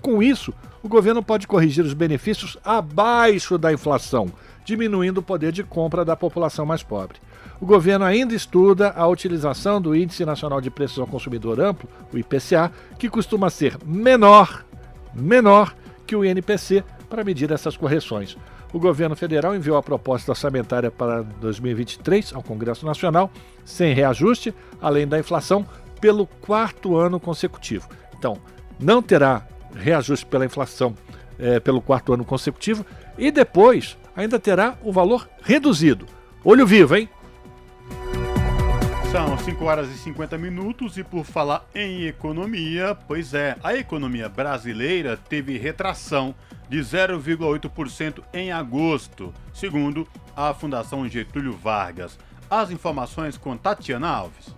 [0.00, 4.30] Com isso, o governo pode corrigir os benefícios abaixo da inflação,
[4.70, 7.18] diminuindo o poder de compra da população mais pobre.
[7.60, 12.16] O governo ainda estuda a utilização do Índice Nacional de Preços ao Consumidor Amplo, o
[12.16, 14.64] IPCA, que costuma ser menor,
[15.12, 15.74] menor
[16.06, 18.36] que o INPC para medir essas correções.
[18.72, 23.28] O governo federal enviou a proposta orçamentária para 2023 ao Congresso Nacional,
[23.64, 25.66] sem reajuste, além da inflação,
[26.00, 27.88] pelo quarto ano consecutivo.
[28.16, 28.36] Então,
[28.78, 29.44] não terá
[29.74, 30.94] reajuste pela inflação
[31.40, 32.86] é, pelo quarto ano consecutivo
[33.18, 36.06] e depois ainda terá o valor reduzido.
[36.44, 37.08] Olho vivo, hein?
[39.10, 44.28] São 5 horas e 50 minutos e por falar em economia, pois é, a economia
[44.28, 46.32] brasileira teve retração
[46.68, 50.06] de 0,8% em agosto, segundo
[50.36, 52.16] a Fundação Getúlio Vargas.
[52.48, 54.54] As informações com Tatiana Alves.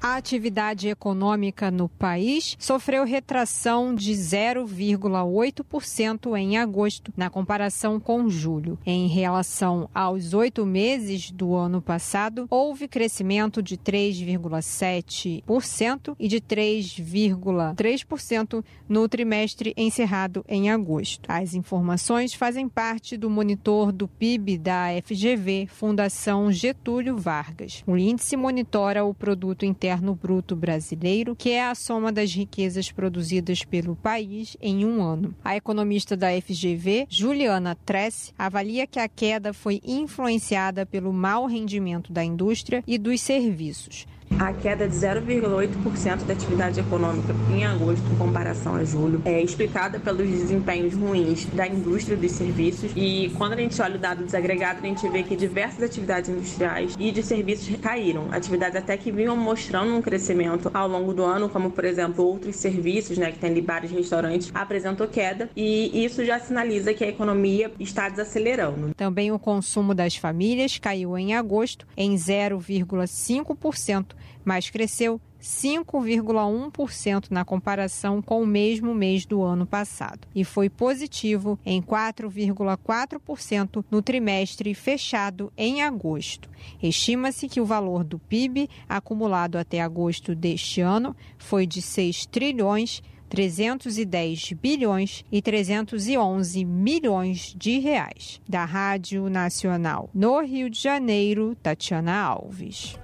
[0.00, 8.78] A atividade econômica no país sofreu retração de 0,8% em agosto, na comparação com julho.
[8.86, 18.64] Em relação aos oito meses do ano passado, houve crescimento de 3,7% e de 3,3%
[18.88, 21.28] no trimestre encerrado em agosto.
[21.28, 27.82] As informações fazem parte do monitor do PIB da FGV, Fundação Getúlio Vargas.
[27.86, 32.92] O índice monitora o produto interno interno bruto brasileiro, que é a soma das riquezas
[32.92, 35.34] produzidas pelo país em um ano.
[35.42, 42.12] A economista da FGV, Juliana Tress, avalia que a queda foi influenciada pelo mau rendimento
[42.12, 44.06] da indústria e dos serviços.
[44.38, 49.98] A queda de 0,8% da atividade econômica em agosto em comparação a julho é explicada
[49.98, 54.80] pelos desempenhos ruins da indústria dos serviços e quando a gente olha o dado desagregado,
[54.82, 58.28] a gente vê que diversas atividades industriais e de serviços caíram.
[58.30, 62.56] Atividades até que vinham mostrando um crescimento ao longo do ano, como por exemplo outros
[62.56, 67.08] serviços, né, que tem bares e restaurantes, apresentou queda e isso já sinaliza que a
[67.08, 68.92] economia está desacelerando.
[68.94, 78.22] Também o consumo das famílias caiu em agosto em 0,5% mas cresceu 5,1% na comparação
[78.22, 85.52] com o mesmo mês do ano passado e foi positivo em 4,4% no trimestre fechado
[85.56, 86.48] em agosto.
[86.82, 93.02] Estima-se que o valor do PIB acumulado até agosto deste ano foi de 6 trilhões
[93.28, 98.40] 310 bilhões e 311 milhões de reais.
[98.48, 102.96] Da Rádio Nacional no Rio de Janeiro, Tatiana Alves.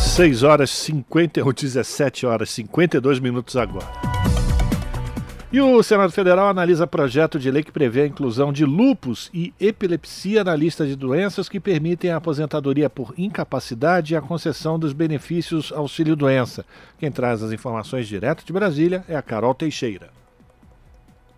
[0.00, 3.86] 6 horas 50, ou 17 horas 52 minutos agora.
[5.52, 9.52] E o Senado Federal analisa projeto de lei que prevê a inclusão de lupus e
[9.60, 14.92] epilepsia na lista de doenças que permitem a aposentadoria por incapacidade e a concessão dos
[14.92, 16.64] benefícios auxílio-doença.
[16.98, 20.08] Quem traz as informações direto de Brasília é a Carol Teixeira.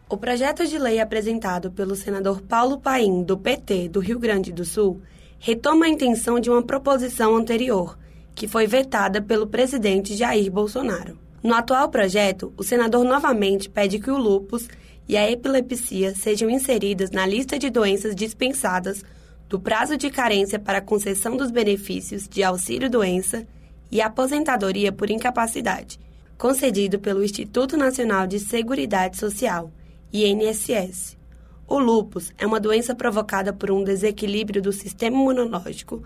[0.09, 4.65] O projeto de lei apresentado pelo senador Paulo Paim, do PT do Rio Grande do
[4.65, 5.03] Sul,
[5.39, 7.97] retoma a intenção de uma proposição anterior
[8.35, 11.19] que foi vetada pelo presidente Jair Bolsonaro.
[11.43, 14.69] No atual projeto, o senador novamente pede que o lúpus
[15.09, 19.05] e a epilepsia sejam inseridas na lista de doenças dispensadas
[19.49, 23.47] do prazo de carência para concessão dos benefícios de auxílio-doença
[23.91, 26.01] e aposentadoria por incapacidade,
[26.39, 29.71] concedido pelo Instituto Nacional de Seguridade Social,
[30.13, 31.19] INSS.
[31.67, 36.03] O lúpus é uma doença provocada por um desequilíbrio do sistema imunológico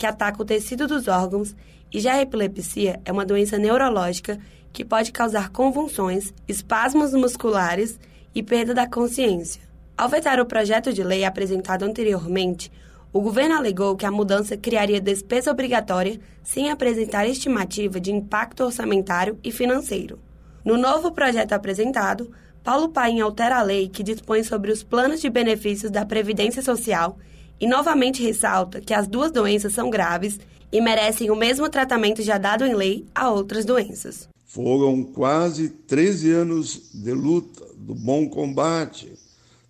[0.00, 1.54] que ataca o tecido dos órgãos,
[1.92, 4.38] e já a epilepsia é uma doença neurológica
[4.72, 8.00] que pode causar convulsões, espasmos musculares
[8.34, 9.60] e perda da consciência.
[9.98, 12.72] Ao vetar o projeto de lei apresentado anteriormente,
[13.12, 19.38] o governo alegou que a mudança criaria despesa obrigatória sem apresentar estimativa de impacto orçamentário
[19.44, 20.18] e financeiro.
[20.64, 22.30] No novo projeto apresentado,
[22.64, 27.18] Paulo Paim altera a lei que dispõe sobre os planos de benefícios da Previdência Social
[27.60, 30.40] e novamente ressalta que as duas doenças são graves
[30.72, 34.28] e merecem o mesmo tratamento já dado em lei a outras doenças.
[34.46, 39.12] Foram quase 13 anos de luta, do bom combate,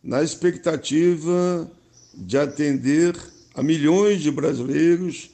[0.02, 1.70] na expectativa
[2.14, 3.16] de atender
[3.54, 5.30] a milhões de brasileiros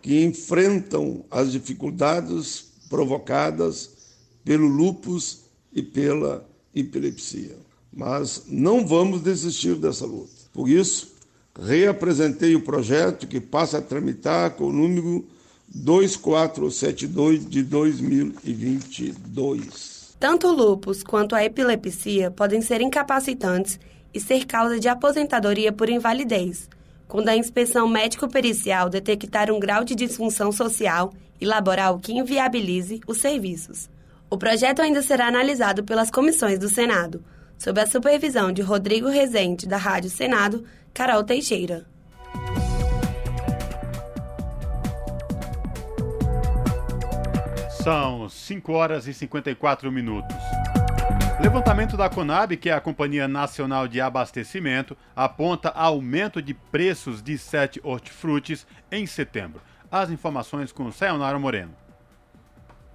[0.00, 3.90] que enfrentam as dificuldades provocadas
[4.44, 5.42] pelo lupus
[5.72, 7.56] e pela epilepsia.
[7.92, 10.32] Mas não vamos desistir dessa luta.
[10.52, 11.11] Por isso,
[11.58, 15.26] reapresentei o projeto que passa a tramitar com o número
[15.74, 20.16] 2472 de 2022.
[20.18, 23.78] Tanto o lúpus quanto a epilepsia podem ser incapacitantes
[24.14, 26.68] e ser causa de aposentadoria por invalidez,
[27.08, 33.18] quando a inspeção médico-pericial detectar um grau de disfunção social e laboral que inviabilize os
[33.18, 33.90] serviços.
[34.30, 37.22] O projeto ainda será analisado pelas comissões do Senado,
[37.58, 40.64] sob a supervisão de Rodrigo Rezende, da Rádio Senado,
[40.94, 41.86] Carol Teixeira.
[47.82, 50.36] São 5 horas e 54 minutos.
[51.40, 57.36] Levantamento da Conab, que é a Companhia Nacional de Abastecimento, aponta aumento de preços de
[57.38, 59.60] sete hortifrutis em setembro.
[59.90, 61.81] As informações com Sayonara Moreno.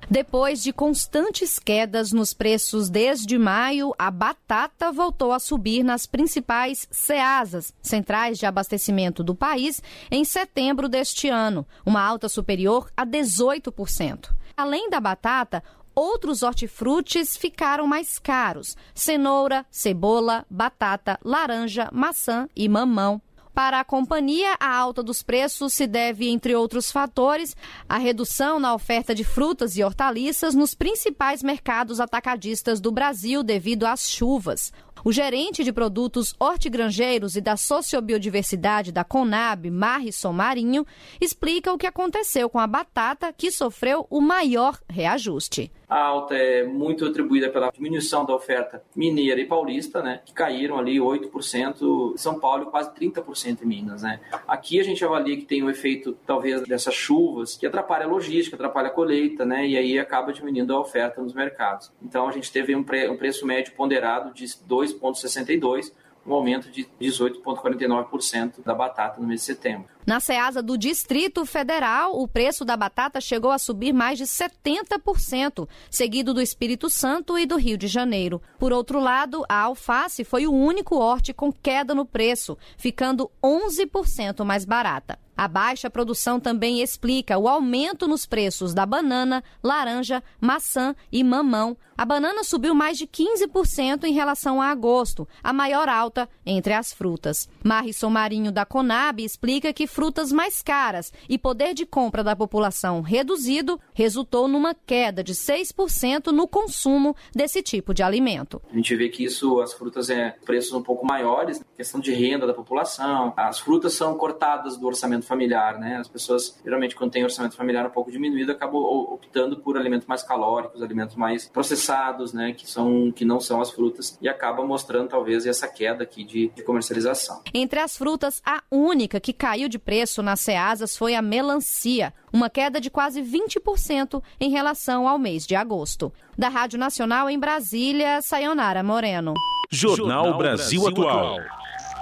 [0.09, 6.87] Depois de constantes quedas nos preços desde maio, a batata voltou a subir nas principais
[6.89, 14.33] CEASAs, centrais de abastecimento do país, em setembro deste ano, uma alta superior a 18%.
[14.55, 15.61] Além da batata,
[15.93, 23.21] outros hortifrutis ficaram mais caros: cenoura, cebola, batata, laranja, maçã e mamão.
[23.57, 27.57] Para a companhia, a alta dos preços se deve, entre outros fatores,
[27.89, 33.87] à redução na oferta de frutas e hortaliças nos principais mercados atacadistas do Brasil devido
[33.87, 34.71] às chuvas.
[35.03, 40.85] O gerente de produtos hortigrangeiros e da sociobiodiversidade da Conab, Marrisson Marinho,
[41.19, 45.71] explica o que aconteceu com a batata, que sofreu o maior reajuste.
[45.89, 50.77] A alta é muito atribuída pela diminuição da oferta mineira e paulista, né, que caíram
[50.77, 54.01] ali 8% em São Paulo quase 30% em Minas.
[54.01, 54.19] Né.
[54.45, 58.57] Aqui a gente avalia que tem o efeito, talvez, dessas chuvas, que atrapalha a logística,
[58.57, 61.89] atrapalha a colheita, né, e aí acaba diminuindo a oferta nos mercados.
[62.01, 65.93] Então a gente teve um, pre um preço médio ponderado de 2,62,
[66.27, 69.87] um aumento de 18,49% da batata no mês de setembro.
[70.05, 75.67] Na Ceasa do Distrito Federal, o preço da batata chegou a subir mais de 70%,
[75.89, 78.41] seguido do Espírito Santo e do Rio de Janeiro.
[78.59, 84.43] Por outro lado, a alface foi o único horte com queda no preço, ficando 11%
[84.43, 85.19] mais barata.
[85.37, 91.77] A baixa produção também explica o aumento nos preços da banana, laranja, maçã e mamão.
[91.97, 96.93] A banana subiu mais de 15% em relação a agosto, a maior alta entre as
[96.93, 97.49] frutas.
[97.63, 103.01] Marrisson Marinho da Conab explica que frutas mais caras e poder de compra da população
[103.01, 108.61] reduzido resultou numa queda de 6% no consumo desse tipo de alimento.
[108.71, 112.45] A gente vê que isso, as frutas é preços um pouco maiores, questão de renda
[112.45, 113.33] da população.
[113.35, 115.97] As frutas são cortadas do orçamento familiar, né?
[115.97, 120.21] As pessoas, geralmente, quando tem orçamento familiar um pouco diminuído, acabam optando por alimentos mais
[120.21, 121.86] calóricos, alimentos mais processados,
[122.33, 122.53] né?
[122.53, 126.51] Que, são, que não são as frutas e acaba mostrando, talvez, essa queda aqui de,
[126.55, 127.41] de comercialização.
[127.53, 132.49] Entre as frutas, a única que caiu de preço nas Ceasas foi a melancia, uma
[132.49, 136.11] queda de quase 20% em relação ao mês de agosto.
[136.37, 139.33] Da Rádio Nacional em Brasília, Sayonara Moreno.
[139.69, 141.37] Jornal Brasil Atual.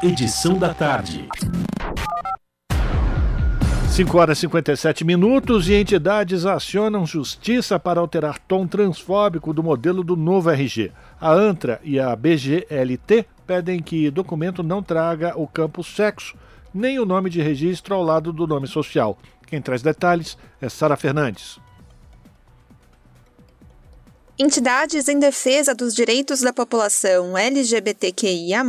[0.03, 1.27] Edição da tarde.
[3.95, 10.03] 5 horas e 57 minutos e entidades acionam justiça para alterar tom transfóbico do modelo
[10.03, 10.91] do novo RG.
[11.17, 16.35] A ANTRA e a BGLT pedem que documento não traga o campo sexo,
[16.73, 19.17] nem o nome de registro ao lado do nome social.
[19.47, 21.57] Quem traz detalhes é Sara Fernandes.
[24.37, 28.65] Entidades em defesa dos direitos da população LGBTQIA,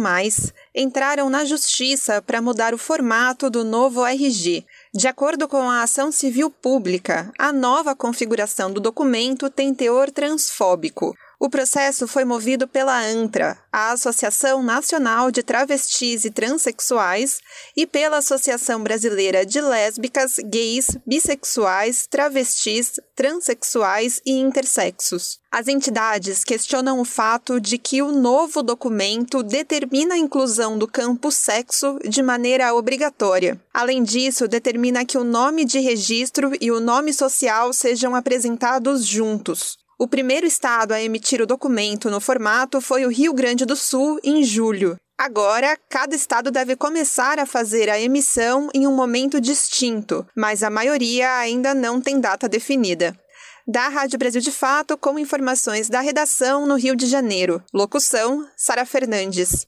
[0.73, 4.65] entraram na justiça para mudar o formato do novo RG.
[4.97, 11.15] De acordo com a ação civil pública, a nova configuração do documento tem teor transfóbico.
[11.39, 17.41] O processo foi movido pela ANTRA, a Associação Nacional de Travestis e Transsexuais,
[17.77, 25.39] e pela Associação Brasileira de Lésbicas, Gays, Bissexuais, Travestis, Transsexuais e Intersexos.
[25.53, 31.31] As entidades questionam o fato de que o novo documento determina a inclusão do campo
[31.31, 33.61] sexo de maneira obrigatória.
[33.75, 39.77] Além disso, determina que o nome de registro e o nome social sejam apresentados juntos.
[39.99, 44.21] O primeiro estado a emitir o documento no formato foi o Rio Grande do Sul,
[44.23, 44.97] em julho.
[45.17, 50.69] Agora, cada estado deve começar a fazer a emissão em um momento distinto, mas a
[50.69, 53.19] maioria ainda não tem data definida.
[53.67, 57.65] Da Rádio Brasil de Fato, com informações da redação no Rio de Janeiro.
[57.73, 59.67] Locução: Sara Fernandes.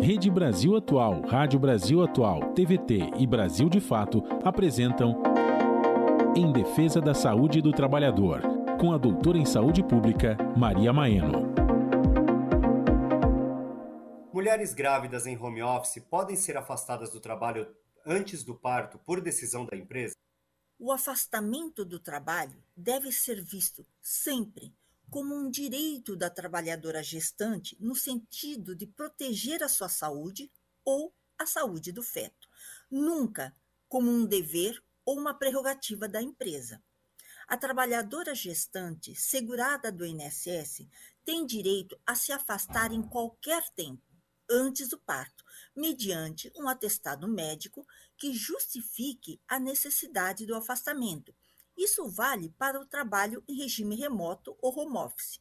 [0.00, 5.20] Rede Brasil Atual, Rádio Brasil Atual, TVT e Brasil de Fato apresentam
[6.36, 8.42] Em Defesa da Saúde do Trabalhador
[8.80, 11.54] com a doutora em saúde pública, Maria Maeno.
[14.32, 17.72] Mulheres grávidas em home office podem ser afastadas do trabalho
[18.04, 20.16] antes do parto por decisão da empresa?
[20.76, 24.74] O afastamento do trabalho deve ser visto sempre
[25.08, 30.50] como um direito da trabalhadora gestante no sentido de proteger a sua saúde
[30.84, 32.48] ou a saúde do feto,
[32.90, 33.54] nunca
[33.88, 36.82] como um dever ou uma prerrogativa da empresa.
[37.46, 40.88] A trabalhadora gestante segurada do INSS
[41.24, 44.02] tem direito a se afastar em qualquer tempo,
[44.50, 45.44] antes do parto,
[45.76, 47.86] mediante um atestado médico
[48.16, 51.34] que justifique a necessidade do afastamento.
[51.76, 55.40] Isso vale para o trabalho em regime remoto ou home office.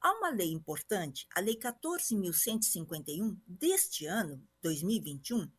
[0.00, 5.50] Há uma lei importante, a Lei 14.151 deste ano, 2021,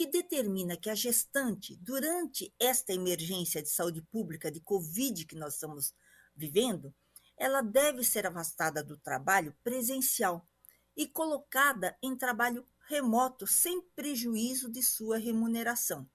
[0.00, 5.52] que determina que a gestante, durante esta emergência de saúde pública de Covid que nós
[5.52, 5.94] estamos
[6.34, 6.94] vivendo,
[7.36, 10.48] ela deve ser afastada do trabalho presencial
[10.96, 16.08] e colocada em trabalho remoto sem prejuízo de sua remuneração.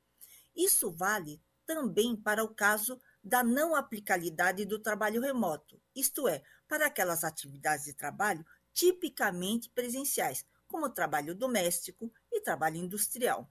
[0.56, 6.88] Isso vale também para o caso da não aplicabilidade do trabalho remoto, isto é, para
[6.88, 13.48] aquelas atividades de trabalho tipicamente presenciais, como trabalho doméstico e trabalho industrial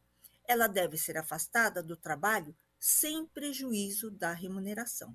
[0.49, 5.15] ela deve ser afastada do trabalho sem prejuízo da remuneração.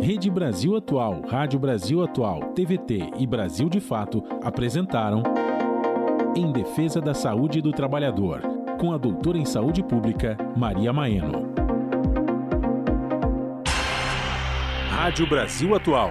[0.00, 5.22] Rede Brasil Atual, Rádio Brasil Atual, TVT e Brasil de Fato apresentaram
[6.36, 8.42] Em Defesa da Saúde do Trabalhador,
[8.78, 11.54] com a doutora em saúde pública, Maria Maeno.
[14.90, 16.10] Rádio Brasil Atual.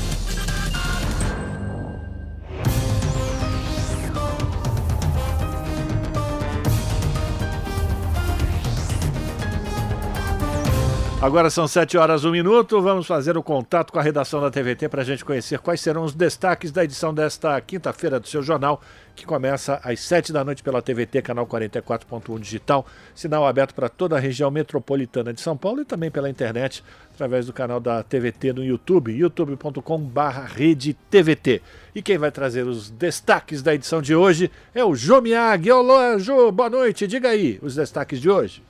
[11.21, 12.81] Agora são 7 horas, 1 minuto.
[12.81, 16.03] Vamos fazer o contato com a redação da TVT para a gente conhecer quais serão
[16.03, 18.81] os destaques da edição desta quinta-feira do seu jornal,
[19.15, 24.17] que começa às 7 da noite pela TVT, canal 44.1 digital, sinal aberto para toda
[24.17, 28.53] a região metropolitana de São Paulo e também pela internet, através do canal da TVT
[28.53, 31.61] no YouTube, youtube.com/rede TVT.
[31.93, 35.71] E quem vai trazer os destaques da edição de hoje é o Jô Miyagi.
[35.71, 37.05] Olá, Jô, boa noite.
[37.05, 38.63] Diga aí os destaques de hoje.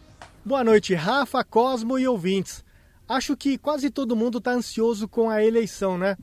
[0.43, 2.65] Boa noite, Rafa, Cosmo e ouvintes.
[3.07, 6.17] Acho que quase todo mundo está ansioso com a eleição, né?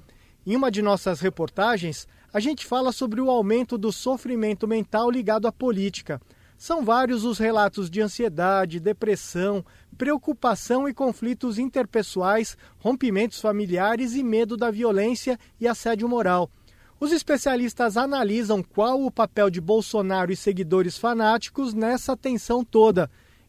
[0.45, 2.05] Em uma de nossas reportagens,
[2.35, 6.21] a gente fala sobre o aumento do sofrimento mental ligado à política.
[6.57, 9.65] São vários os relatos de ansiedade, depressão,
[9.97, 16.51] preocupação e conflitos interpessoais, rompimentos familiares e medo da violência e assédio moral.
[16.99, 23.09] Os especialistas analisam qual o papel de Bolsonaro e seguidores fanáticos nessa tensão toda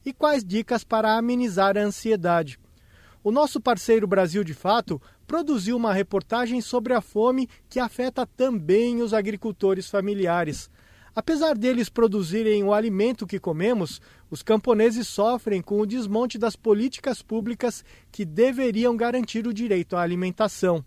[0.10, 2.60] e quais dicas para amenizar a ansiedade.
[3.24, 9.01] O nosso parceiro Brasil de Fato produziu uma reportagem sobre a fome que afeta também
[9.01, 10.70] os agricultores familiares.
[11.16, 14.01] Apesar deles produzirem o alimento que comemos,
[14.32, 20.01] os camponeses sofrem com o desmonte das políticas públicas que deveriam garantir o direito à
[20.01, 20.84] alimentação.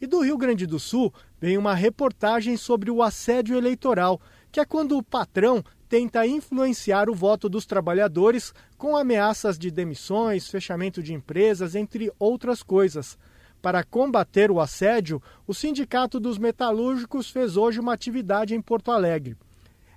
[0.00, 4.64] E do Rio Grande do Sul vem uma reportagem sobre o assédio eleitoral, que é
[4.64, 11.12] quando o patrão tenta influenciar o voto dos trabalhadores com ameaças de demissões, fechamento de
[11.12, 13.18] empresas, entre outras coisas.
[13.60, 19.36] Para combater o assédio, o Sindicato dos Metalúrgicos fez hoje uma atividade em Porto Alegre.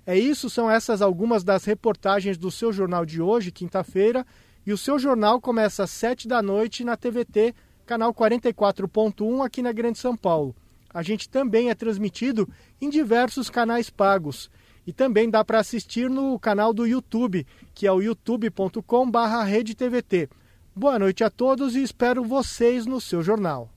[0.04, 4.26] É isso, são essas algumas das reportagens do seu jornal de hoje, quinta-feira,
[4.66, 7.54] e o seu jornal começa às 7 da noite na TVT,
[7.86, 10.56] canal 44.1 aqui na Grande São Paulo.
[10.92, 12.48] A gente também é transmitido
[12.80, 14.50] em diversos canais pagos
[14.86, 20.30] e também dá para assistir no canal do YouTube, que é o youtube.com/redetvt.
[20.76, 23.70] Boa noite a todos e espero vocês no seu jornal.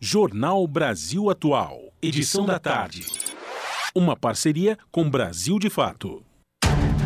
[0.00, 3.06] Jornal Brasil Atual, edição da tarde.
[3.94, 6.22] Uma parceria com Brasil de Fato.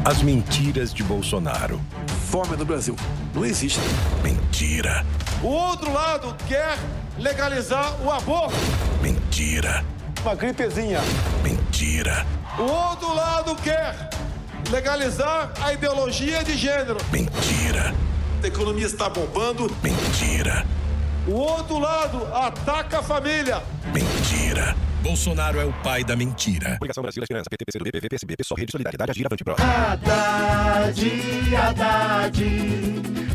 [0.05, 1.80] As mentiras de Bolsonaro.
[2.28, 2.97] Fome no Brasil.
[3.33, 3.78] Não existe.
[4.22, 5.07] Mentira.
[5.43, 6.76] O outro lado quer
[7.18, 8.57] legalizar o aborto.
[9.01, 9.85] Mentira.
[10.22, 10.99] Uma gripezinha.
[11.43, 12.26] Mentira.
[12.59, 14.11] O outro lado quer
[14.71, 16.99] legalizar a ideologia de gênero.
[17.11, 17.95] Mentira.
[18.43, 19.75] A economia está bombando.
[19.83, 20.67] Mentira.
[21.27, 23.63] O outro lado ataca a família.
[23.93, 24.77] Mentira.
[25.03, 26.77] Bolsonaro é o pai da mentira.
[26.79, 29.57] Coligação Brasil Esperança, PT, PCdoB, PV, PSB, PSOL, Rede Solidariedade, Agir, Avante, Pro.
[29.59, 31.01] Haddad,
[31.57, 32.43] Haddad,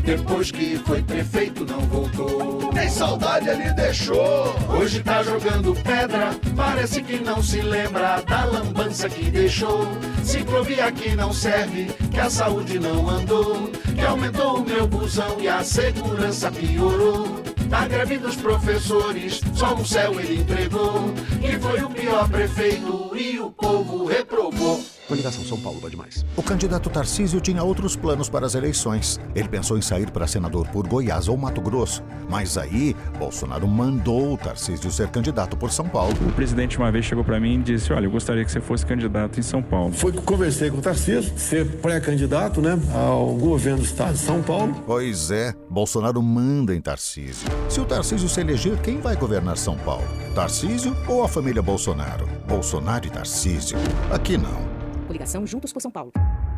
[0.08, 2.72] depois que foi prefeito não voltou.
[2.72, 9.06] Nem saudade ele deixou, hoje tá jogando pedra, parece que não se lembra da lambança
[9.10, 9.86] que deixou.
[10.24, 15.46] Ciclovia que não serve, que a saúde não andou, que aumentou o meu busão e
[15.46, 17.57] a segurança piorou.
[17.68, 23.38] Da greve dos professores, só um céu ele entregou, que foi o pior prefeito e
[23.38, 24.82] o povo reprovou.
[25.06, 26.24] Coligação São Paulo vai demais.
[26.36, 29.18] O candidato Tarcísio tinha outros planos para as eleições.
[29.34, 32.02] Ele pensou em sair para senador por Goiás ou Mato Grosso.
[32.28, 36.12] Mas aí, Bolsonaro mandou o Tarcísio ser candidato por São Paulo.
[36.28, 38.84] O presidente uma vez chegou para mim e disse: Olha, eu gostaria que você fosse
[38.84, 39.94] candidato em São Paulo.
[39.94, 44.42] Foi que conversei com o Tarcísio, ser pré-candidato né, ao governo do estado de São
[44.42, 44.82] Paulo.
[44.86, 47.48] Pois é, Bolsonaro manda em Tarcísio.
[47.68, 50.06] Se o Tarcísio se eleger, quem vai governar São Paulo?
[50.34, 52.26] Tarcísio ou a família Bolsonaro?
[52.46, 53.78] Bolsonaro e Tarcísio?
[54.12, 54.68] Aqui não.
[55.06, 56.12] Coligação Juntos por São Paulo.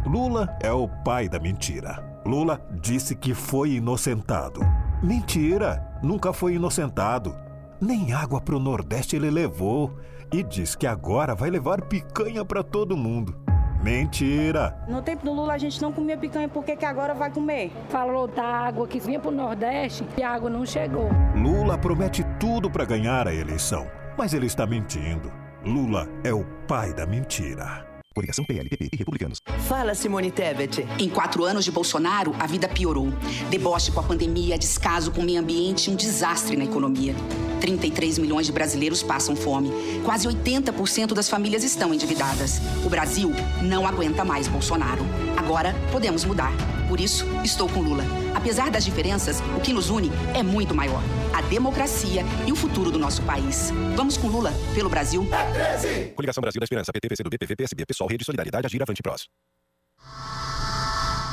[0.04, 2.02] Lula é o pai da mentira.
[2.24, 4.60] Lula disse que foi inocentado.
[5.02, 5.86] Mentira!
[6.02, 7.36] Nunca foi inocentado.
[7.80, 9.96] Nem água pro Nordeste ele levou.
[10.32, 13.34] E diz que agora vai levar picanha para todo mundo.
[13.82, 14.76] Mentira!
[14.86, 17.72] No tempo do Lula a gente não comia picanha, por que, que agora vai comer?
[17.88, 21.08] Falou da água que vinha pro Nordeste e a água não chegou.
[21.34, 23.86] Lula promete tudo para ganhar a eleição,
[24.18, 25.32] mas ele está mentindo.
[25.64, 27.89] Lula é o pai da mentira.
[28.12, 29.38] Coligação PLPP e Republicanos.
[29.68, 30.84] Fala, Simone Tebet.
[30.98, 33.08] Em quatro anos de Bolsonaro, a vida piorou.
[33.48, 37.14] Deboche com a pandemia, descaso com o meio ambiente e um desastre na economia.
[37.60, 39.70] 33 milhões de brasileiros passam fome.
[40.04, 42.60] Quase 80% das famílias estão endividadas.
[42.84, 43.30] O Brasil
[43.62, 45.04] não aguenta mais Bolsonaro.
[45.36, 46.52] Agora podemos mudar.
[46.90, 48.02] Por isso, estou com Lula.
[48.34, 51.00] Apesar das diferenças, o que nos une é muito maior:
[51.32, 53.70] a democracia e o futuro do nosso país.
[53.94, 55.24] Vamos com Lula, pelo Brasil.
[55.32, 56.12] É 13.
[56.16, 59.28] Coligação Brasil da Esperança, PT, PCdoB, PV, PSB, PSOL, Rede Solidariedade, Agir, Avante, Prós.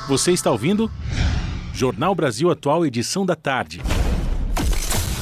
[0.07, 0.91] Você está ouvindo?
[1.73, 3.81] Jornal Brasil Atual, edição da tarde.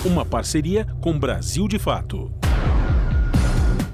[0.03, 2.29] Uma parceria com Brasil de Fato.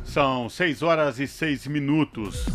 [0.03, 2.47] São 6 horas e 6 minutos.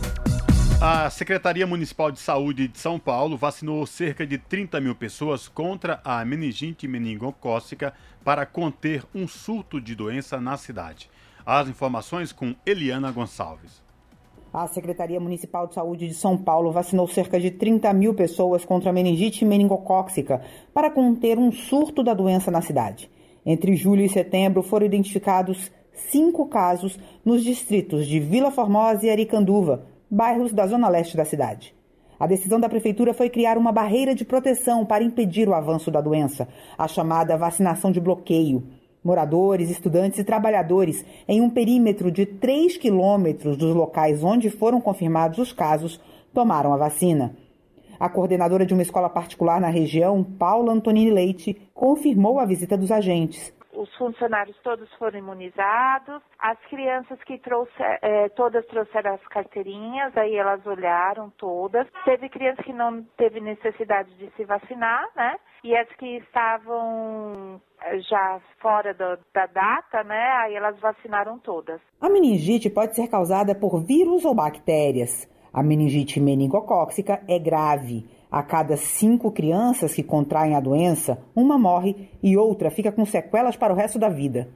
[0.79, 6.03] A Secretaria Municipal de Saúde de São Paulo vacinou cerca de 30 mil pessoas contra
[6.05, 11.09] a meningite meningocócica para conter um surto de doença na cidade.
[11.47, 13.83] As informações com Eliana Gonçalves.
[14.53, 18.91] A Secretaria Municipal de Saúde de São Paulo vacinou cerca de 30 mil pessoas contra
[18.91, 20.43] a meningite meningocócica
[20.75, 23.11] para conter um surto da doença na cidade.
[23.47, 25.73] Entre julho e setembro foram identificados
[26.11, 31.75] cinco casos nos distritos de Vila Formosa e Aricanduva, bairros da zona leste da cidade.
[32.19, 36.01] A decisão da prefeitura foi criar uma barreira de proteção para impedir o avanço da
[36.01, 36.49] doença,
[36.79, 38.67] a chamada vacinação de bloqueio.
[39.05, 45.39] Moradores, estudantes e trabalhadores, em um perímetro de 3 quilômetros dos locais onde foram confirmados
[45.39, 46.01] os casos,
[46.33, 47.37] tomaram a vacina.
[48.01, 52.91] A coordenadora de uma escola particular na região, Paula Antonini Leite, confirmou a visita dos
[52.91, 60.17] agentes os funcionários todos foram imunizados, as crianças que trouxeram, é, todas trouxeram as carteirinhas,
[60.17, 61.87] aí elas olharam todas.
[62.05, 65.37] Teve criança que não teve necessidade de se vacinar, né?
[65.63, 70.33] E as que estavam é, já fora do, da data, né?
[70.43, 71.81] Aí elas vacinaram todas.
[72.01, 75.29] A meningite pode ser causada por vírus ou bactérias.
[75.53, 82.11] A meningite meningocócica é grave a cada cinco crianças que contraem a doença, uma morre
[82.23, 84.49] e outra fica com sequelas para o resto da vida.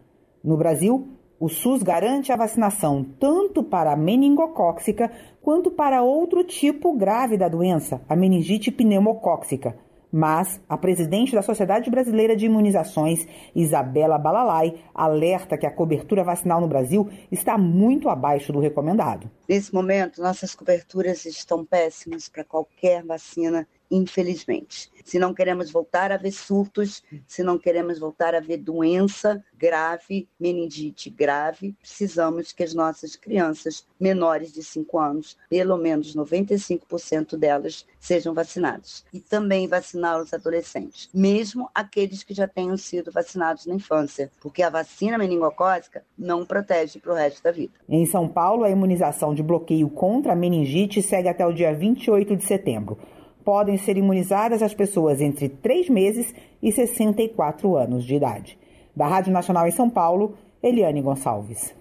[0.42, 1.08] No Brasil,
[1.38, 5.10] o SUS garante a vacinação tanto para a meningocócica
[5.40, 9.76] quanto para outro tipo grave da doença, a meningite pneumocócica.
[10.12, 16.60] Mas a presidente da Sociedade Brasileira de Imunizações, Isabela Balalai, alerta que a cobertura vacinal
[16.60, 19.30] no Brasil está muito abaixo do recomendado.
[19.48, 24.88] Nesse momento, nossas coberturas estão péssimas para qualquer vacina infelizmente.
[25.10, 30.28] Se não queremos voltar a ver surtos, se não queremos voltar a ver doença grave,
[30.38, 37.84] meningite grave, precisamos que as nossas crianças menores de 5 anos, pelo menos 95% delas,
[37.98, 39.04] sejam vacinadas.
[39.12, 44.62] E também vacinar os adolescentes, mesmo aqueles que já tenham sido vacinados na infância, porque
[44.62, 47.72] a vacina meningocócica não protege para o resto da vida.
[47.88, 52.36] Em São Paulo, a imunização de bloqueio contra a meningite segue até o dia 28
[52.36, 52.96] de setembro
[53.44, 58.58] podem ser imunizadas as pessoas entre 3 meses e 64 anos de idade.
[58.94, 61.74] Da Rádio Nacional em São Paulo, Eliane Gonçalves.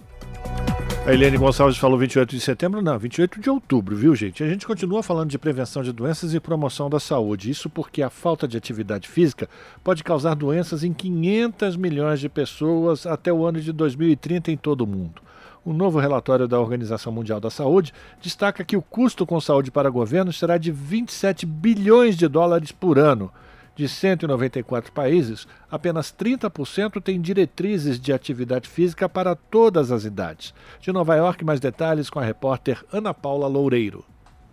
[1.05, 4.43] A Eliane Gonçalves falou 28 de setembro, não, 28 de outubro, viu, gente?
[4.43, 7.49] A gente continua falando de prevenção de doenças e promoção da saúde.
[7.49, 9.49] Isso porque a falta de atividade física
[9.83, 14.81] pode causar doenças em 500 milhões de pessoas até o ano de 2030 em todo
[14.81, 15.21] o mundo.
[15.65, 19.89] Um novo relatório da Organização Mundial da Saúde destaca que o custo com saúde para
[19.89, 23.31] governos será de 27 bilhões de dólares por ano.
[23.75, 30.53] De 194 países, apenas 30% têm diretrizes de atividade física para todas as idades.
[30.81, 34.03] De Nova York, mais detalhes com a repórter Ana Paula Loureiro.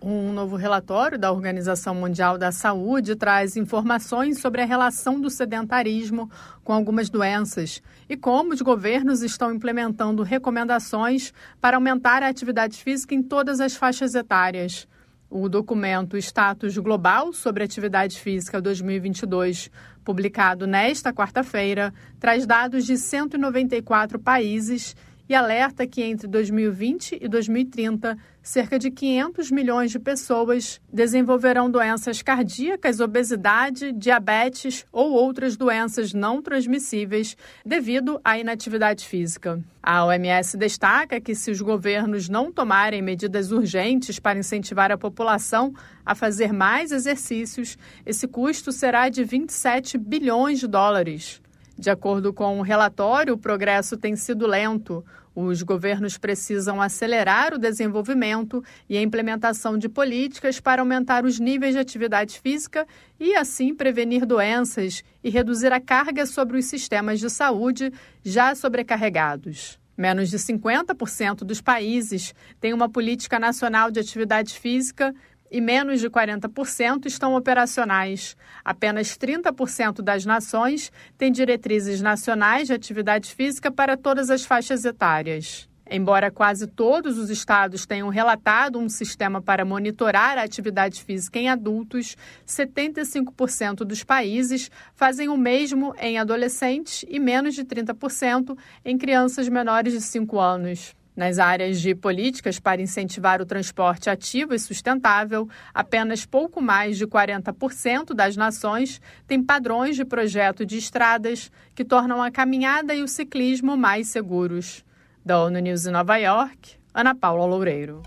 [0.09, 6.31] Um novo relatório da Organização Mundial da Saúde traz informações sobre a relação do sedentarismo
[6.63, 13.17] com algumas doenças e como os governos estão implementando recomendações para aumentar a atividade física
[13.17, 14.87] em todas as faixas etárias.
[15.29, 19.73] O documento Status Global sobre Atividade Física 2022,
[20.05, 24.95] publicado nesta quarta-feira, traz dados de 194 países
[25.29, 32.23] e alerta que entre 2020 e 2030, cerca de 500 milhões de pessoas desenvolverão doenças
[32.23, 39.61] cardíacas, obesidade, diabetes ou outras doenças não transmissíveis devido à inatividade física.
[39.83, 45.75] A OMS destaca que se os governos não tomarem medidas urgentes para incentivar a população
[46.05, 51.41] a fazer mais exercícios, esse custo será de 27 bilhões de dólares.
[51.79, 55.05] De acordo com o relatório, o progresso tem sido lento.
[55.35, 61.75] Os governos precisam acelerar o desenvolvimento e a implementação de políticas para aumentar os níveis
[61.75, 62.87] de atividade física
[63.21, 67.93] e, assim, prevenir doenças e reduzir a carga sobre os sistemas de saúde
[68.25, 69.79] já sobrecarregados.
[69.95, 75.15] Menos de 50% dos países têm uma política nacional de atividade física
[75.51, 78.37] e menos de 40% estão operacionais.
[78.65, 85.69] Apenas 30% das nações têm diretrizes nacionais de atividade física para todas as faixas etárias.
[85.89, 91.49] Embora quase todos os estados tenham relatado um sistema para monitorar a atividade física em
[91.49, 99.49] adultos, 75% dos países fazem o mesmo em adolescentes e menos de 30% em crianças
[99.49, 100.97] menores de 5 anos.
[101.17, 107.07] Nas áreas de políticas para incentivar o transporte ativo e sustentável, apenas pouco mais de
[107.07, 113.09] 40% das nações têm padrões de projeto de estradas que tornam a caminhada e o
[113.09, 114.85] ciclismo mais seguros.
[115.25, 118.03] Da ONU News em Nova York, Ana Paula Loureiro.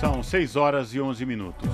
[0.00, 1.68] São 6 horas e 11 minutos.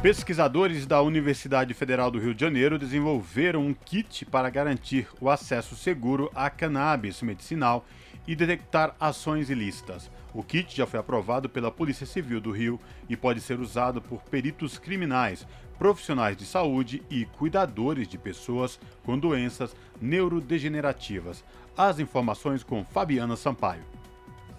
[0.00, 5.74] Pesquisadores da Universidade Federal do Rio de Janeiro desenvolveram um kit para garantir o acesso
[5.74, 7.84] seguro a cannabis medicinal
[8.26, 10.10] e detectar ações ilícitas.
[10.34, 14.22] O kit já foi aprovado pela Polícia Civil do Rio e pode ser usado por
[14.22, 15.46] peritos criminais,
[15.78, 21.44] profissionais de saúde e cuidadores de pessoas com doenças neurodegenerativas.
[21.76, 23.95] As informações com Fabiana Sampaio.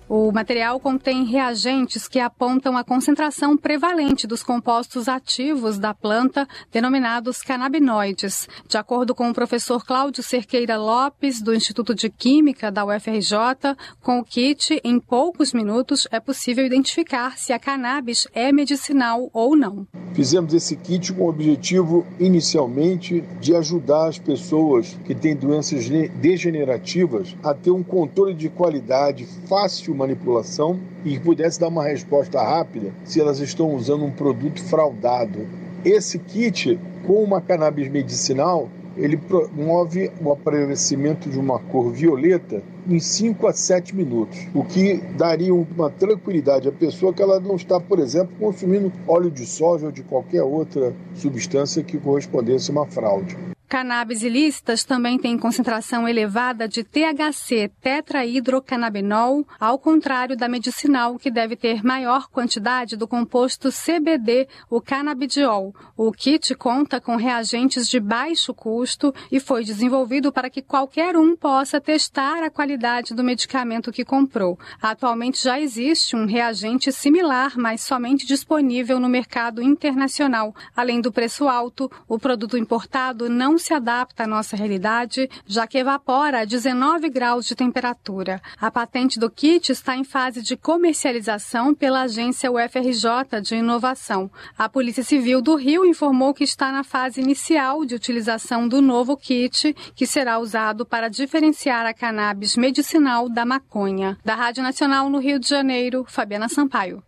[0.10, 7.42] O material contém reagentes que apontam a concentração prevalente dos compostos ativos da planta, denominados
[7.42, 8.48] canabinoides.
[8.70, 14.20] De acordo com o professor Cláudio Cerqueira Lopes, do Instituto de Química da UFRJ, com
[14.20, 19.86] o kit, em poucos minutos é possível identificar se a cannabis é medicinal ou não.
[20.14, 27.36] Fizemos esse kit com o objetivo, inicialmente, de ajudar as pessoas que têm doenças degenerativas
[27.44, 32.94] a ter um controle de qualidade fácil manipulação e que pudesse dar uma resposta rápida
[33.04, 35.46] se elas estão usando um produto fraudado.
[35.84, 43.00] Esse kit, com uma cannabis medicinal, ele promove o aparecimento de uma cor violeta em
[43.00, 47.80] 5 a 7 minutos, o que daria uma tranquilidade à pessoa que ela não está,
[47.80, 52.86] por exemplo, consumindo óleo de soja ou de qualquer outra substância que correspondesse a uma
[52.86, 53.38] fraude.
[53.68, 61.58] Cannabis ilícitas também têm concentração elevada de THC, tetrahidrocannabinol, ao contrário da medicinal, que deve
[61.58, 65.76] ter maior quantidade do composto CBD, o canabidiol.
[65.98, 71.36] O kit conta com reagentes de baixo custo e foi desenvolvido para que qualquer um
[71.36, 74.58] possa testar a qualidade do medicamento que comprou.
[74.82, 80.56] Atualmente já existe um reagente similar, mas somente disponível no mercado internacional.
[80.74, 85.78] Além do preço alto, o produto importado não se adapta à nossa realidade, já que
[85.78, 88.42] evapora a 19 graus de temperatura.
[88.60, 94.30] A patente do kit está em fase de comercialização pela agência UFRJ de Inovação.
[94.58, 99.16] A Polícia Civil do Rio informou que está na fase inicial de utilização do novo
[99.16, 104.18] kit, que será usado para diferenciar a cannabis medicinal da maconha.
[104.24, 107.04] Da Rádio Nacional no Rio de Janeiro, Fabiana Sampaio.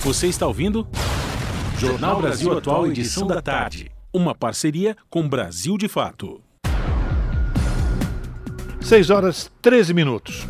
[0.00, 0.86] Você está ouvindo?
[1.78, 6.42] Jornal Brasil Atual, edição da tarde uma parceria com Brasil de Fato.
[8.80, 10.46] 6 horas 13 minutos.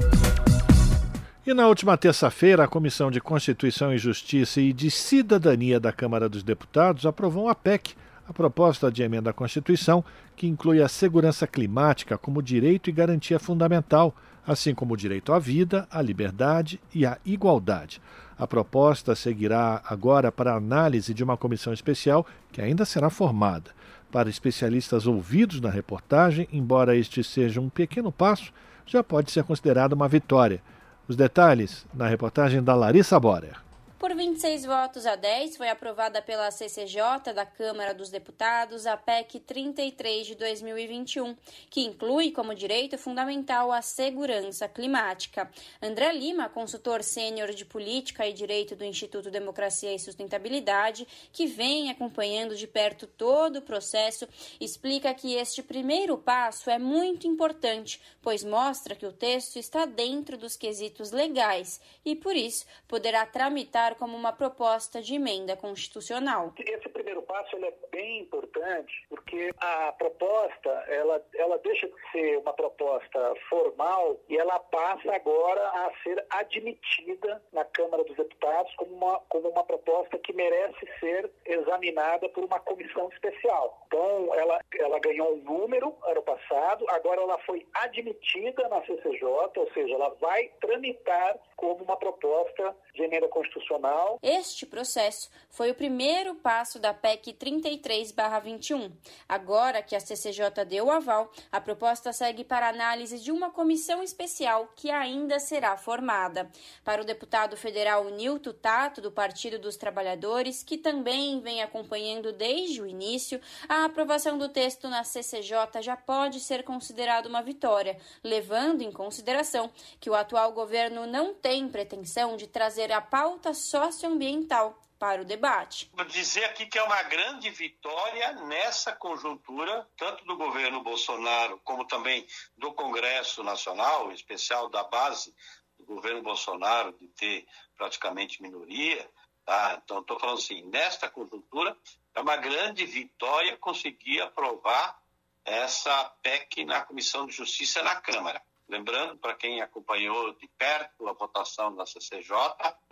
[1.46, 6.28] E na última terça-feira, a Comissão de Constituição e Justiça e de Cidadania da Câmara
[6.28, 7.94] dos Deputados aprovou a PEC,
[8.28, 10.04] a proposta de emenda à Constituição,
[10.36, 14.14] que inclui a segurança climática como direito e garantia fundamental,
[14.48, 18.00] assim como o direito à vida, à liberdade e à igualdade.
[18.38, 23.72] A proposta seguirá agora para análise de uma comissão especial que ainda será formada.
[24.10, 28.50] Para especialistas ouvidos na reportagem, embora este seja um pequeno passo,
[28.86, 30.62] já pode ser considerado uma vitória.
[31.06, 33.67] Os detalhes na reportagem da Larissa Borer.
[33.98, 39.40] Por 26 votos a 10, foi aprovada pela CCJ da Câmara dos Deputados a PEC
[39.40, 41.36] 33 de 2021,
[41.68, 45.50] que inclui como direito fundamental a segurança climática.
[45.82, 51.90] André Lima, consultor sênior de política e direito do Instituto Democracia e Sustentabilidade, que vem
[51.90, 54.28] acompanhando de perto todo o processo,
[54.60, 60.38] explica que este primeiro passo é muito importante, pois mostra que o texto está dentro
[60.38, 66.52] dos quesitos legais e, por isso, poderá tramitar como uma proposta de emenda constitucional.
[66.58, 72.52] Esse primeiro passo é bem importante porque a proposta ela, ela deixa de ser uma
[72.52, 79.20] proposta formal e ela passa agora a ser admitida na Câmara dos Deputados como uma,
[79.28, 83.82] como uma proposta que merece ser examinada por uma comissão especial.
[83.86, 89.24] Então, ela, ela ganhou um número ano passado, agora ela foi admitida na CCJ,
[89.56, 93.77] ou seja, ela vai tramitar como uma proposta de emenda constitucional.
[94.22, 98.92] Este processo foi o primeiro passo da PEC 33/21.
[99.28, 104.02] Agora que a CCJ deu o aval, a proposta segue para análise de uma comissão
[104.02, 106.50] especial que ainda será formada.
[106.84, 112.80] Para o deputado federal Nilton Tato, do Partido dos Trabalhadores, que também vem acompanhando desde
[112.80, 118.82] o início, a aprovação do texto na CCJ já pode ser considerada uma vitória, levando
[118.82, 125.22] em consideração que o atual governo não tem pretensão de trazer a pauta socioambiental para
[125.22, 125.90] o debate.
[125.92, 131.84] Vou dizer aqui que é uma grande vitória nessa conjuntura, tanto do governo Bolsonaro como
[131.84, 132.26] também
[132.56, 135.34] do Congresso Nacional, em especial da base
[135.78, 137.46] do governo Bolsonaro de ter
[137.76, 139.08] praticamente minoria.
[139.44, 139.80] Tá?
[139.84, 141.76] Então, estou falando assim, nesta conjuntura,
[142.14, 145.00] é uma grande vitória conseguir aprovar
[145.44, 148.42] essa PEC na Comissão de Justiça na Câmara.
[148.68, 152.36] Lembrando, para quem acompanhou de perto a votação da CCJ,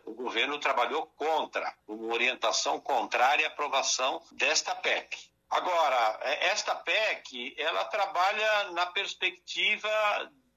[0.05, 5.31] o governo trabalhou contra, uma orientação contrária à aprovação desta PEC.
[5.51, 9.89] Agora, é, esta PEC, ela trabalha na perspectiva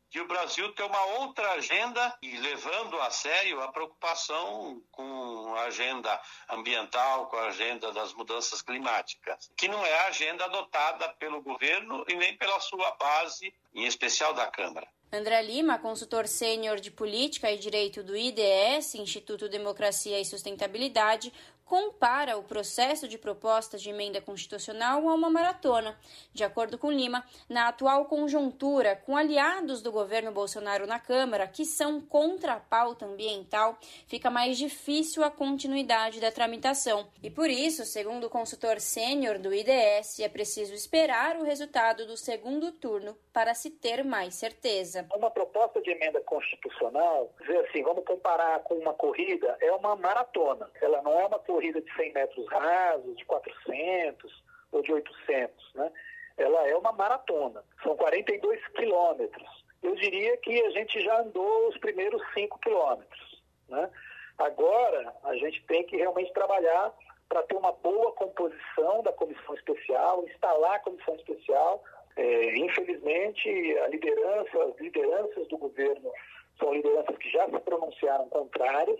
[0.09, 5.63] de o Brasil ter uma outra agenda e levando a sério a preocupação com a
[5.65, 6.19] agenda
[6.49, 12.03] ambiental, com a agenda das mudanças climáticas, que não é a agenda adotada pelo governo
[12.07, 14.87] e nem pela sua base, em especial da Câmara.
[15.11, 21.33] André Lima, consultor sênior de política e direito do IDS, Instituto Democracia e Sustentabilidade,
[21.69, 25.95] compara o processo de proposta de emenda constitucional a uma maratona.
[26.33, 31.65] De acordo com Lima, na atual conjuntura, com aliados do governo Bolsonaro na Câmara que
[31.65, 33.77] são contra a pauta ambiental,
[34.07, 37.07] fica mais difícil a continuidade da tramitação.
[37.21, 42.17] E por isso, segundo o consultor sênior do IDS, é preciso esperar o resultado do
[42.17, 45.05] segundo turno para se ter mais certeza.
[45.15, 50.67] Uma proposta de emenda constitucional, dizer assim, vamos comparar com uma corrida, é uma maratona.
[50.81, 55.73] Ela não é uma corrida corrida de 100 metros rasos, de 400 ou de 800,
[55.75, 55.91] né?
[56.37, 59.65] Ela é uma maratona, são 42 quilômetros.
[59.83, 63.89] Eu diria que a gente já andou os primeiros 5 quilômetros, né?
[64.37, 66.93] Agora, a gente tem que realmente trabalhar
[67.27, 71.83] para ter uma boa composição da comissão especial, instalar a comissão especial.
[72.15, 73.49] É, infelizmente,
[73.79, 76.09] a liderança, as lideranças do governo
[76.57, 78.99] são lideranças que já se pronunciaram contrárias,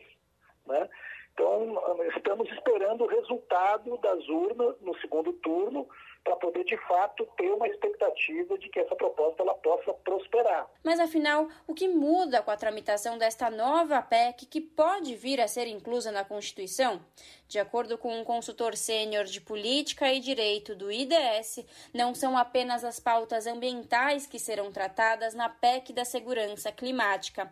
[0.67, 0.89] né?
[1.39, 1.81] Então,
[2.17, 5.87] estamos esperando o resultado das urnas no segundo turno
[6.21, 10.69] para poder, de fato, ter uma expectativa de que essa proposta ela possa prosperar.
[10.83, 15.47] Mas, afinal, o que muda com a tramitação desta nova PEC que pode vir a
[15.47, 16.99] ser inclusa na Constituição?
[17.47, 22.83] De acordo com um consultor sênior de política e direito do IDS, não são apenas
[22.83, 27.49] as pautas ambientais que serão tratadas na PEC da segurança climática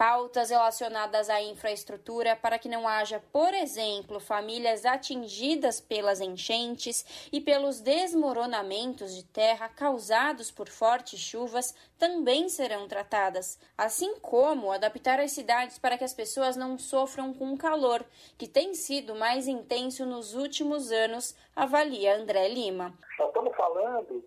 [0.00, 7.38] pautas relacionadas à infraestrutura para que não haja, por exemplo, famílias atingidas pelas enchentes e
[7.38, 15.32] pelos desmoronamentos de terra causados por fortes chuvas também serão tratadas, assim como adaptar as
[15.32, 18.02] cidades para que as pessoas não sofram com o calor,
[18.38, 22.94] que tem sido mais intenso nos últimos anos, avalia André Lima.
[23.18, 24.24] Nós estamos falando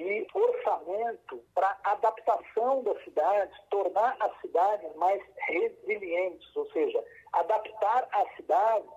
[0.00, 7.04] de orçamento para adaptação das cidades, tornar as cidades mais resilientes, ou seja,
[7.34, 8.88] adaptar as cidades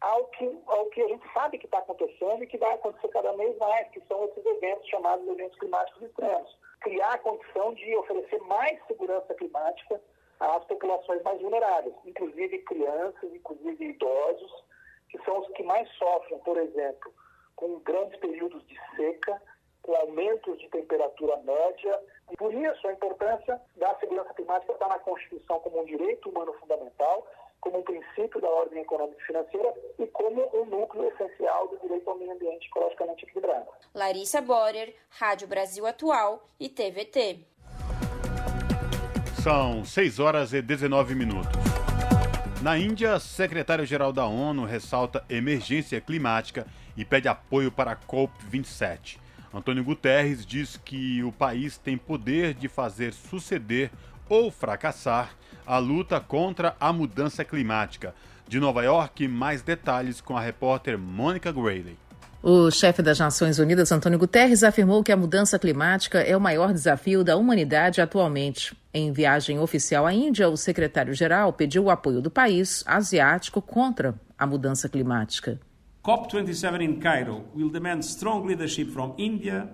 [0.00, 3.32] ao que, ao que a gente sabe que está acontecendo e que vai acontecer cada
[3.34, 6.58] vez mais, que são esses eventos chamados eventos climáticos extremos.
[6.80, 10.00] Criar a condição de oferecer mais segurança climática
[10.40, 14.64] às populações mais vulneráveis, inclusive crianças, inclusive idosos,
[15.08, 17.14] que são os que mais sofrem, por exemplo,
[17.54, 19.40] com grandes períodos de seca,
[19.82, 22.00] com aumentos de temperatura média.
[22.30, 26.52] E por isso, a importância da segurança climática está na Constituição como um direito humano
[26.54, 27.26] fundamental,
[27.60, 32.08] como um princípio da ordem econômica e financeira e como um núcleo essencial do direito
[32.08, 33.66] ao meio ambiente ecologicamente equilibrado.
[33.94, 37.40] Larissa Borer, Rádio Brasil Atual e TVT.
[39.42, 41.50] São 6 horas e 19 minutos.
[42.62, 46.64] Na Índia, secretário-geral da ONU ressalta emergência climática
[46.96, 49.21] e pede apoio para a COP27.
[49.54, 53.90] Antônio Guterres diz que o país tem poder de fazer suceder
[54.28, 58.14] ou fracassar a luta contra a mudança climática.
[58.48, 61.96] De Nova York, mais detalhes com a repórter Mônica Grayley.
[62.42, 66.72] O chefe das Nações Unidas, Antônio Guterres, afirmou que a mudança climática é o maior
[66.72, 68.76] desafio da humanidade atualmente.
[68.92, 74.44] Em viagem oficial à Índia, o secretário-geral pediu o apoio do país asiático contra a
[74.44, 75.60] mudança climática.
[76.02, 79.68] COP27 in Cairo will demand strong leadership from India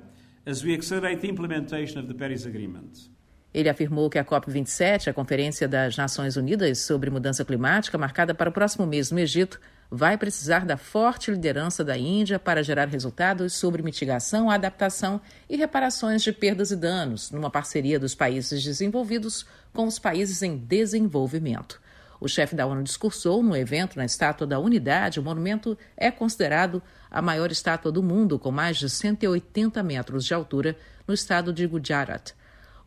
[0.45, 3.09] as we accelerate the implementation of the Paris Agreement.
[3.55, 8.51] Ele afirmou que a COP27, a Conferência das Nações Unidas sobre Mudança Climática, marcada para
[8.51, 9.59] o próximo mês no Egito,
[9.91, 16.23] vai precisar da forte liderança da Índia para gerar resultados sobre mitigação, adaptação e reparações
[16.23, 21.81] de perdas e danos, numa parceria dos países desenvolvidos com os países em desenvolvimento.
[22.21, 25.21] O chefe da ONU discursou no evento na Estátua da Unidade.
[25.21, 30.35] O monumento é considerado a maior estátua do mundo, com mais de 180 metros de
[30.35, 30.77] altura,
[31.07, 32.33] no estado de Gujarat.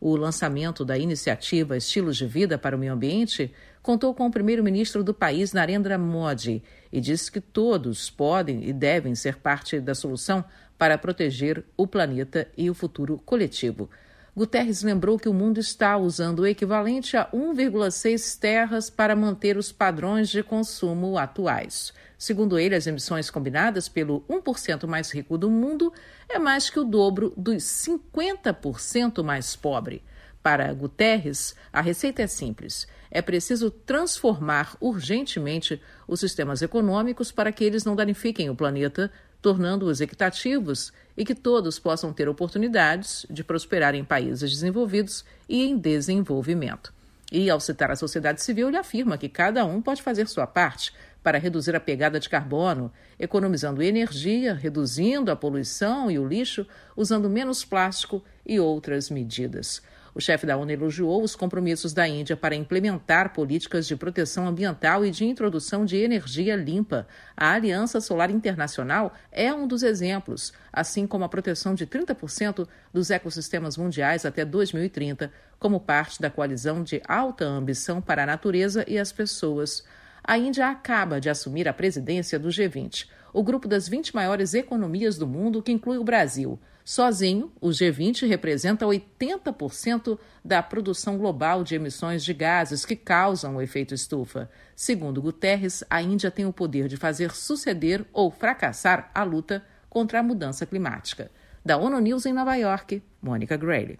[0.00, 5.02] O lançamento da iniciativa Estilos de Vida para o Meio Ambiente contou com o primeiro-ministro
[5.02, 10.44] do país, Narendra Modi, e disse que todos podem e devem ser parte da solução
[10.76, 13.88] para proteger o planeta e o futuro coletivo.
[14.34, 19.70] Guterres lembrou que o mundo está usando o equivalente a 1,6 terras para manter os
[19.70, 21.92] padrões de consumo atuais.
[22.16, 25.92] Segundo ele, as emissões combinadas pelo 1% mais rico do mundo
[26.28, 30.02] é mais que o dobro dos 50% mais pobre.
[30.42, 37.62] Para Guterres, a receita é simples é preciso transformar urgentemente os sistemas econômicos para que
[37.62, 43.94] eles não danifiquem o planeta, tornando-os equitativos e que todos possam ter oportunidades de prosperar
[43.94, 46.94] em países desenvolvidos e em desenvolvimento.
[47.30, 50.92] E, ao citar a sociedade civil, ele afirma que cada um pode fazer sua parte
[51.22, 56.66] para reduzir a pegada de carbono, economizando energia, reduzindo a poluição e o lixo,
[56.96, 59.82] usando menos plástico e outras medidas.
[60.14, 65.06] O chefe da ONU elogiou os compromissos da Índia para implementar políticas de proteção ambiental
[65.06, 67.06] e de introdução de energia limpa.
[67.34, 73.10] A Aliança Solar Internacional é um dos exemplos, assim como a proteção de 30% dos
[73.10, 78.98] ecossistemas mundiais até 2030, como parte da coalizão de alta ambição para a natureza e
[78.98, 79.82] as pessoas.
[80.22, 85.16] A Índia acaba de assumir a presidência do G20, o grupo das 20 maiores economias
[85.16, 86.60] do mundo, que inclui o Brasil.
[86.84, 93.62] Sozinho, o G20 representa 80% da produção global de emissões de gases que causam o
[93.62, 94.50] efeito estufa.
[94.74, 100.18] Segundo Guterres, a Índia tem o poder de fazer suceder ou fracassar a luta contra
[100.18, 101.30] a mudança climática.
[101.64, 103.98] Da ONU News em Nova York, Mônica Grayley.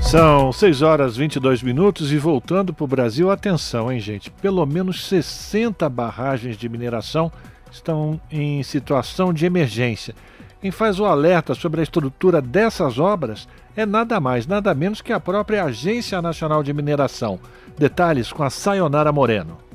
[0.00, 4.30] São 6 horas 22 minutos e voltando para o Brasil, atenção, hein, gente?
[4.30, 7.30] Pelo menos 60 barragens de mineração
[7.70, 10.14] estão em situação de emergência.
[10.60, 15.12] Quem faz o alerta sobre a estrutura dessas obras é nada mais, nada menos que
[15.12, 17.40] a própria Agência Nacional de Mineração.
[17.78, 19.69] Detalhes com a Sayonara Moreno.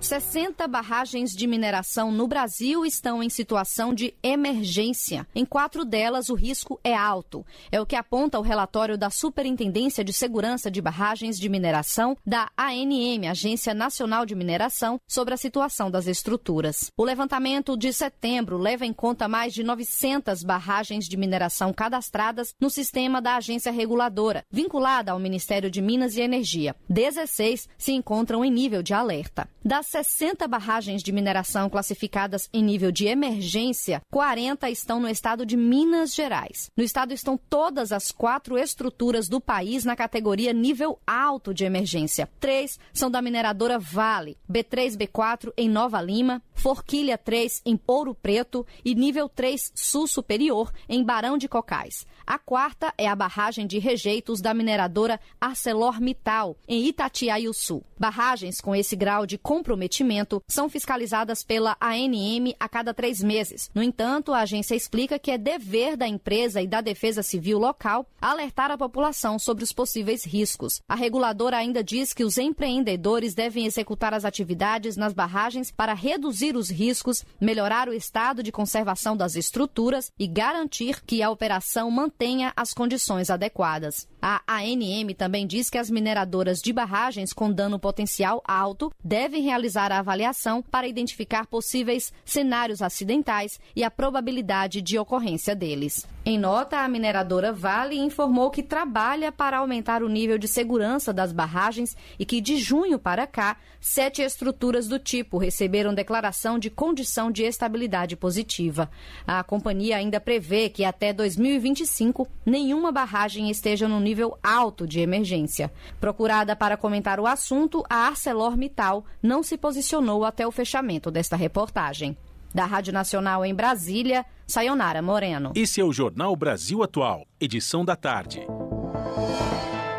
[0.00, 5.26] 60 barragens de mineração no Brasil estão em situação de emergência.
[5.34, 7.44] Em quatro delas, o risco é alto.
[7.72, 12.48] É o que aponta o relatório da Superintendência de Segurança de Barragens de Mineração, da
[12.56, 16.90] ANM, Agência Nacional de Mineração, sobre a situação das estruturas.
[16.96, 22.70] O levantamento de setembro leva em conta mais de 900 barragens de mineração cadastradas no
[22.70, 26.76] sistema da agência reguladora, vinculada ao Ministério de Minas e Energia.
[26.88, 29.48] 16 se encontram em nível de alerta.
[29.64, 35.56] Das 60 barragens de mineração classificadas em nível de emergência, 40 estão no estado de
[35.56, 36.70] Minas Gerais.
[36.76, 42.28] No estado estão todas as quatro estruturas do país na categoria nível alto de emergência.
[42.40, 48.66] Três são da mineradora Vale, B3, B4 em Nova Lima, Forquilha 3 em Ouro Preto
[48.84, 52.04] e nível 3 Sul Superior em Barão de Cocais.
[52.26, 57.84] A quarta é a barragem de rejeitos da mineradora ArcelorMittal em Itatiaia Sul.
[57.96, 63.70] Barragens com esse grau de compromisso comprometimento são fiscalizadas pela ANM a cada três meses.
[63.74, 68.06] No entanto, a agência explica que é dever da empresa e da Defesa Civil local
[68.20, 70.80] alertar a população sobre os possíveis riscos.
[70.88, 76.56] A reguladora ainda diz que os empreendedores devem executar as atividades nas barragens para reduzir
[76.56, 82.52] os riscos, melhorar o estado de conservação das estruturas e garantir que a operação mantenha
[82.56, 84.08] as condições adequadas.
[84.22, 89.65] A ANM também diz que as mineradoras de barragens com dano potencial alto devem realizar
[89.74, 96.06] a avaliação para identificar possíveis cenários acidentais e a probabilidade de ocorrência deles.
[96.28, 101.32] Em nota, a mineradora Vale informou que trabalha para aumentar o nível de segurança das
[101.32, 107.30] barragens e que de junho para cá, sete estruturas do tipo receberam declaração de condição
[107.30, 108.90] de estabilidade positiva.
[109.24, 115.72] A companhia ainda prevê que até 2025 nenhuma barragem esteja no nível alto de emergência.
[116.00, 122.16] Procurada para comentar o assunto, a ArcelorMittal não se posicionou até o fechamento desta reportagem.
[122.54, 125.52] Da Rádio Nacional em Brasília, Sayonara Moreno.
[125.54, 128.46] Esse é o Jornal Brasil Atual, edição da tarde.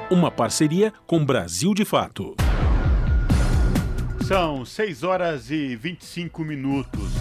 [0.09, 2.35] Uma parceria com Brasil de Fato.
[4.25, 7.11] São 6 horas e 25 minutos.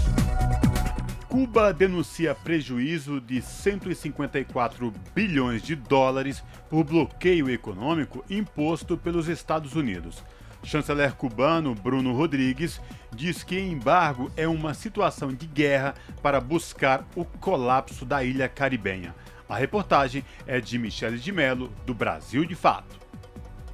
[1.28, 10.24] Cuba denuncia prejuízo de 154 bilhões de dólares por bloqueio econômico imposto pelos Estados Unidos.
[10.66, 12.80] Chanceler cubano Bruno Rodrigues
[13.14, 19.14] diz que embargo é uma situação de guerra para buscar o colapso da ilha caribenha.
[19.48, 22.98] A reportagem é de Michele de Mello, do Brasil de Fato.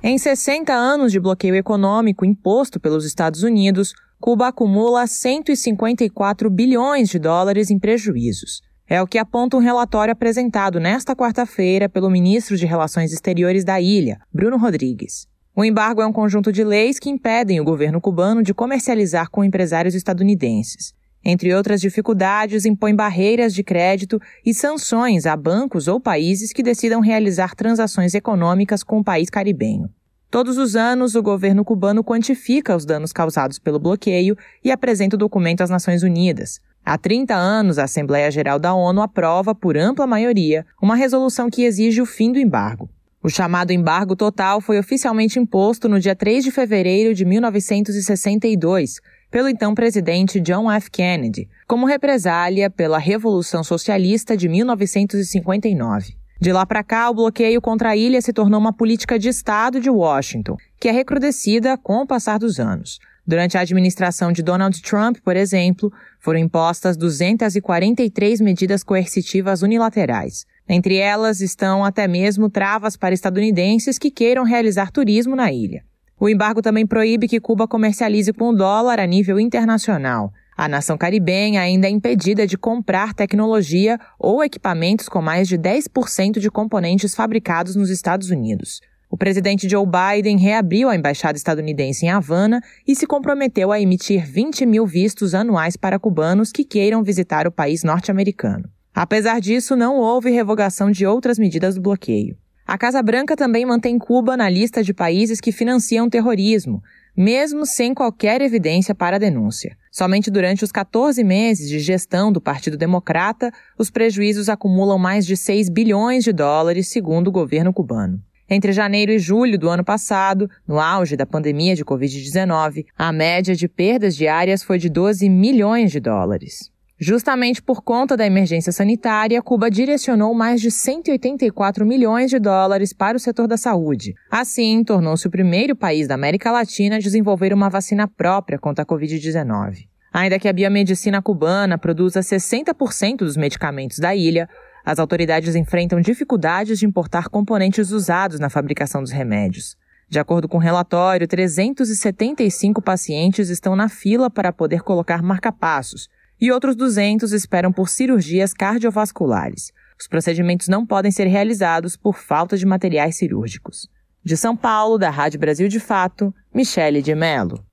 [0.03, 7.19] Em 60 anos de bloqueio econômico imposto pelos Estados Unidos, Cuba acumula 154 bilhões de
[7.19, 8.61] dólares em prejuízos.
[8.87, 13.81] É o que aponta um relatório apresentado nesta quarta-feira pelo ministro de Relações Exteriores da
[13.81, 15.32] ilha, Bruno Rodrigues.
[15.55, 19.45] O embargo é um conjunto de leis que impedem o governo cubano de comercializar com
[19.45, 20.95] empresários estadunidenses.
[21.23, 27.01] Entre outras dificuldades, impõe barreiras de crédito e sanções a bancos ou países que decidam
[27.01, 29.91] realizar transações econômicas com o país caribenho.
[30.31, 34.35] Todos os anos, o governo cubano quantifica os danos causados pelo bloqueio
[34.65, 36.61] e apresenta o documento às Nações Unidas.
[36.83, 41.65] Há 30 anos, a Assembleia Geral da ONU aprova, por ampla maioria, uma resolução que
[41.65, 42.89] exige o fim do embargo.
[43.25, 49.01] O chamado embargo total foi oficialmente imposto no dia 3 de fevereiro de 1962
[49.31, 50.91] pelo então presidente John F.
[50.91, 56.15] Kennedy, como represália pela Revolução Socialista de 1959.
[56.41, 59.81] De lá para cá, o bloqueio contra a ilha se tornou uma política de Estado
[59.81, 62.99] de Washington, que é recrudescida com o passar dos anos.
[63.25, 70.45] Durante a administração de Donald Trump, por exemplo, foram impostas 243 medidas coercitivas unilaterais.
[70.69, 75.85] Entre elas estão até mesmo travas para estadunidenses que queiram realizar turismo na ilha.
[76.19, 80.33] O embargo também proíbe que Cuba comercialize com o dólar a nível internacional.
[80.57, 86.39] A nação caribenha ainda é impedida de comprar tecnologia ou equipamentos com mais de 10%
[86.39, 88.81] de componentes fabricados nos Estados Unidos.
[89.11, 94.25] O presidente Joe Biden reabriu a embaixada estadunidense em Havana e se comprometeu a emitir
[94.25, 98.71] 20 mil vistos anuais para cubanos que queiram visitar o país norte-americano.
[98.95, 102.37] Apesar disso, não houve revogação de outras medidas do bloqueio.
[102.67, 106.83] A Casa Branca também mantém Cuba na lista de países que financiam terrorismo,
[107.17, 109.77] mesmo sem qualquer evidência para a denúncia.
[109.91, 115.37] Somente durante os 14 meses de gestão do Partido Democrata, os prejuízos acumulam mais de
[115.37, 118.23] 6 bilhões de dólares, segundo o governo cubano.
[118.49, 123.55] Entre janeiro e julho do ano passado, no auge da pandemia de Covid-19, a média
[123.55, 126.71] de perdas diárias foi de 12 milhões de dólares.
[127.05, 133.17] Justamente por conta da emergência sanitária, Cuba direcionou mais de 184 milhões de dólares para
[133.17, 134.15] o setor da saúde.
[134.31, 138.87] Assim, tornou-se o primeiro país da América Latina a desenvolver uma vacina própria contra a
[138.87, 139.89] Covid-19.
[140.13, 144.49] Ainda que a biomedicina cubana produza 60% dos medicamentos da ilha,
[144.85, 149.75] as autoridades enfrentam dificuldades de importar componentes usados na fabricação dos remédios.
[150.09, 156.07] De acordo com o relatório, 375 pacientes estão na fila para poder colocar marcapassos,
[156.43, 159.71] e outros 200 esperam por cirurgias cardiovasculares.
[159.97, 163.89] Os procedimentos não podem ser realizados por falta de materiais cirúrgicos.
[164.25, 167.65] De São Paulo, da Rádio Brasil de Fato, Michele de Mello.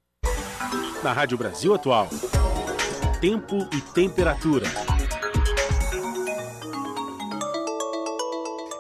[1.03, 2.09] Na Rádio Brasil Atual,
[3.19, 4.67] tempo e temperatura.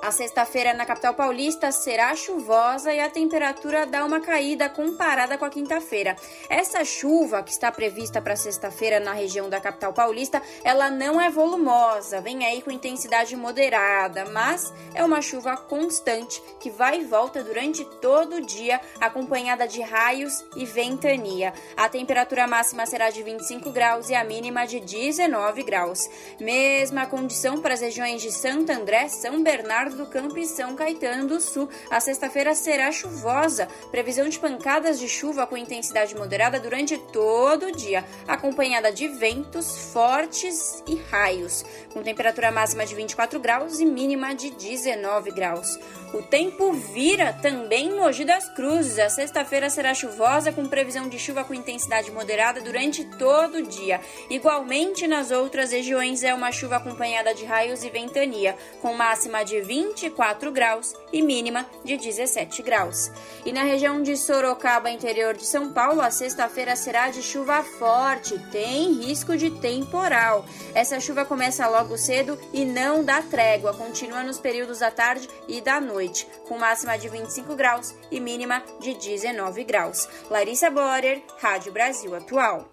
[0.09, 5.45] A sexta-feira na capital paulista será chuvosa e a temperatura dá uma caída comparada com
[5.45, 6.15] a quinta-feira.
[6.49, 11.29] Essa chuva que está prevista para sexta-feira na região da capital paulista, ela não é
[11.29, 17.43] volumosa, vem aí com intensidade moderada, mas é uma chuva constante que vai e volta
[17.43, 21.53] durante todo o dia, acompanhada de raios e ventania.
[21.77, 26.09] A temperatura máxima será de 25 graus e a mínima de 19 graus.
[26.39, 31.27] Mesma condição para as regiões de Santo André, São Bernardo do Campo e São Caetano
[31.27, 31.69] do Sul.
[31.91, 37.71] A sexta-feira será chuvosa, previsão de pancadas de chuva com intensidade moderada durante todo o
[37.71, 44.33] dia, acompanhada de ventos fortes e raios, com temperatura máxima de 24 graus e mínima
[44.33, 45.77] de 19 graus.
[46.11, 48.97] O tempo vira também em Mogi das Cruzes.
[48.97, 54.01] A sexta-feira será chuvosa, com previsão de chuva com intensidade moderada durante todo o dia.
[54.27, 59.61] Igualmente nas outras regiões, é uma chuva acompanhada de raios e ventania, com máxima de
[59.61, 63.11] 24 graus e mínima de 17 graus.
[63.45, 68.39] E na região de Sorocaba, interior de São Paulo, a sexta-feira será de chuva forte,
[68.51, 70.43] tem risco de temporal.
[70.73, 75.61] Essa chuva começa logo cedo e não dá trégua, continua nos períodos da tarde e
[75.61, 80.07] da noite noite, com máxima de 25 graus e mínima de 19 graus.
[80.31, 82.71] Larissa Borer, Rádio Brasil Atual.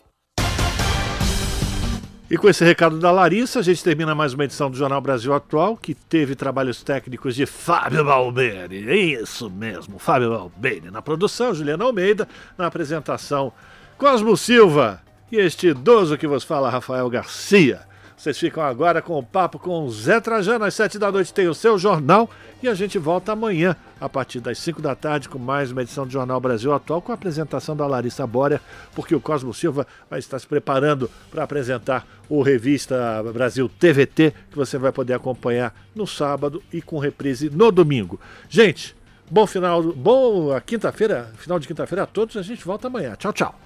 [2.31, 5.35] E com esse recado da Larissa, a gente termina mais uma edição do Jornal Brasil
[5.35, 8.89] Atual, que teve trabalhos técnicos de Fábio Balbeni.
[8.89, 10.91] É isso mesmo, Fábio Balbeni.
[10.91, 12.29] Na produção, Juliana Almeida.
[12.57, 13.53] Na apresentação,
[13.99, 15.03] Cosmo Silva.
[15.31, 17.81] E este idoso que vos fala, Rafael Garcia.
[18.17, 20.65] Vocês ficam agora com o papo com o Zé Trajano.
[20.65, 22.31] Às sete da noite tem o seu jornal
[22.63, 26.07] e a gente volta amanhã, a partir das cinco da tarde, com mais uma edição
[26.07, 28.61] do Jornal Brasil Atual, com a apresentação da Larissa Bória,
[28.95, 34.57] porque o Cosmo Silva vai estar se preparando para apresentar o Revista Brasil TVT, que
[34.57, 38.19] você vai poder acompanhar no sábado e com reprise no domingo.
[38.49, 38.97] Gente,
[39.31, 42.37] bom final, bom quinta-feira, final de quinta-feira a todos.
[42.39, 43.15] A gente volta amanhã.
[43.15, 43.61] Tchau, tchau.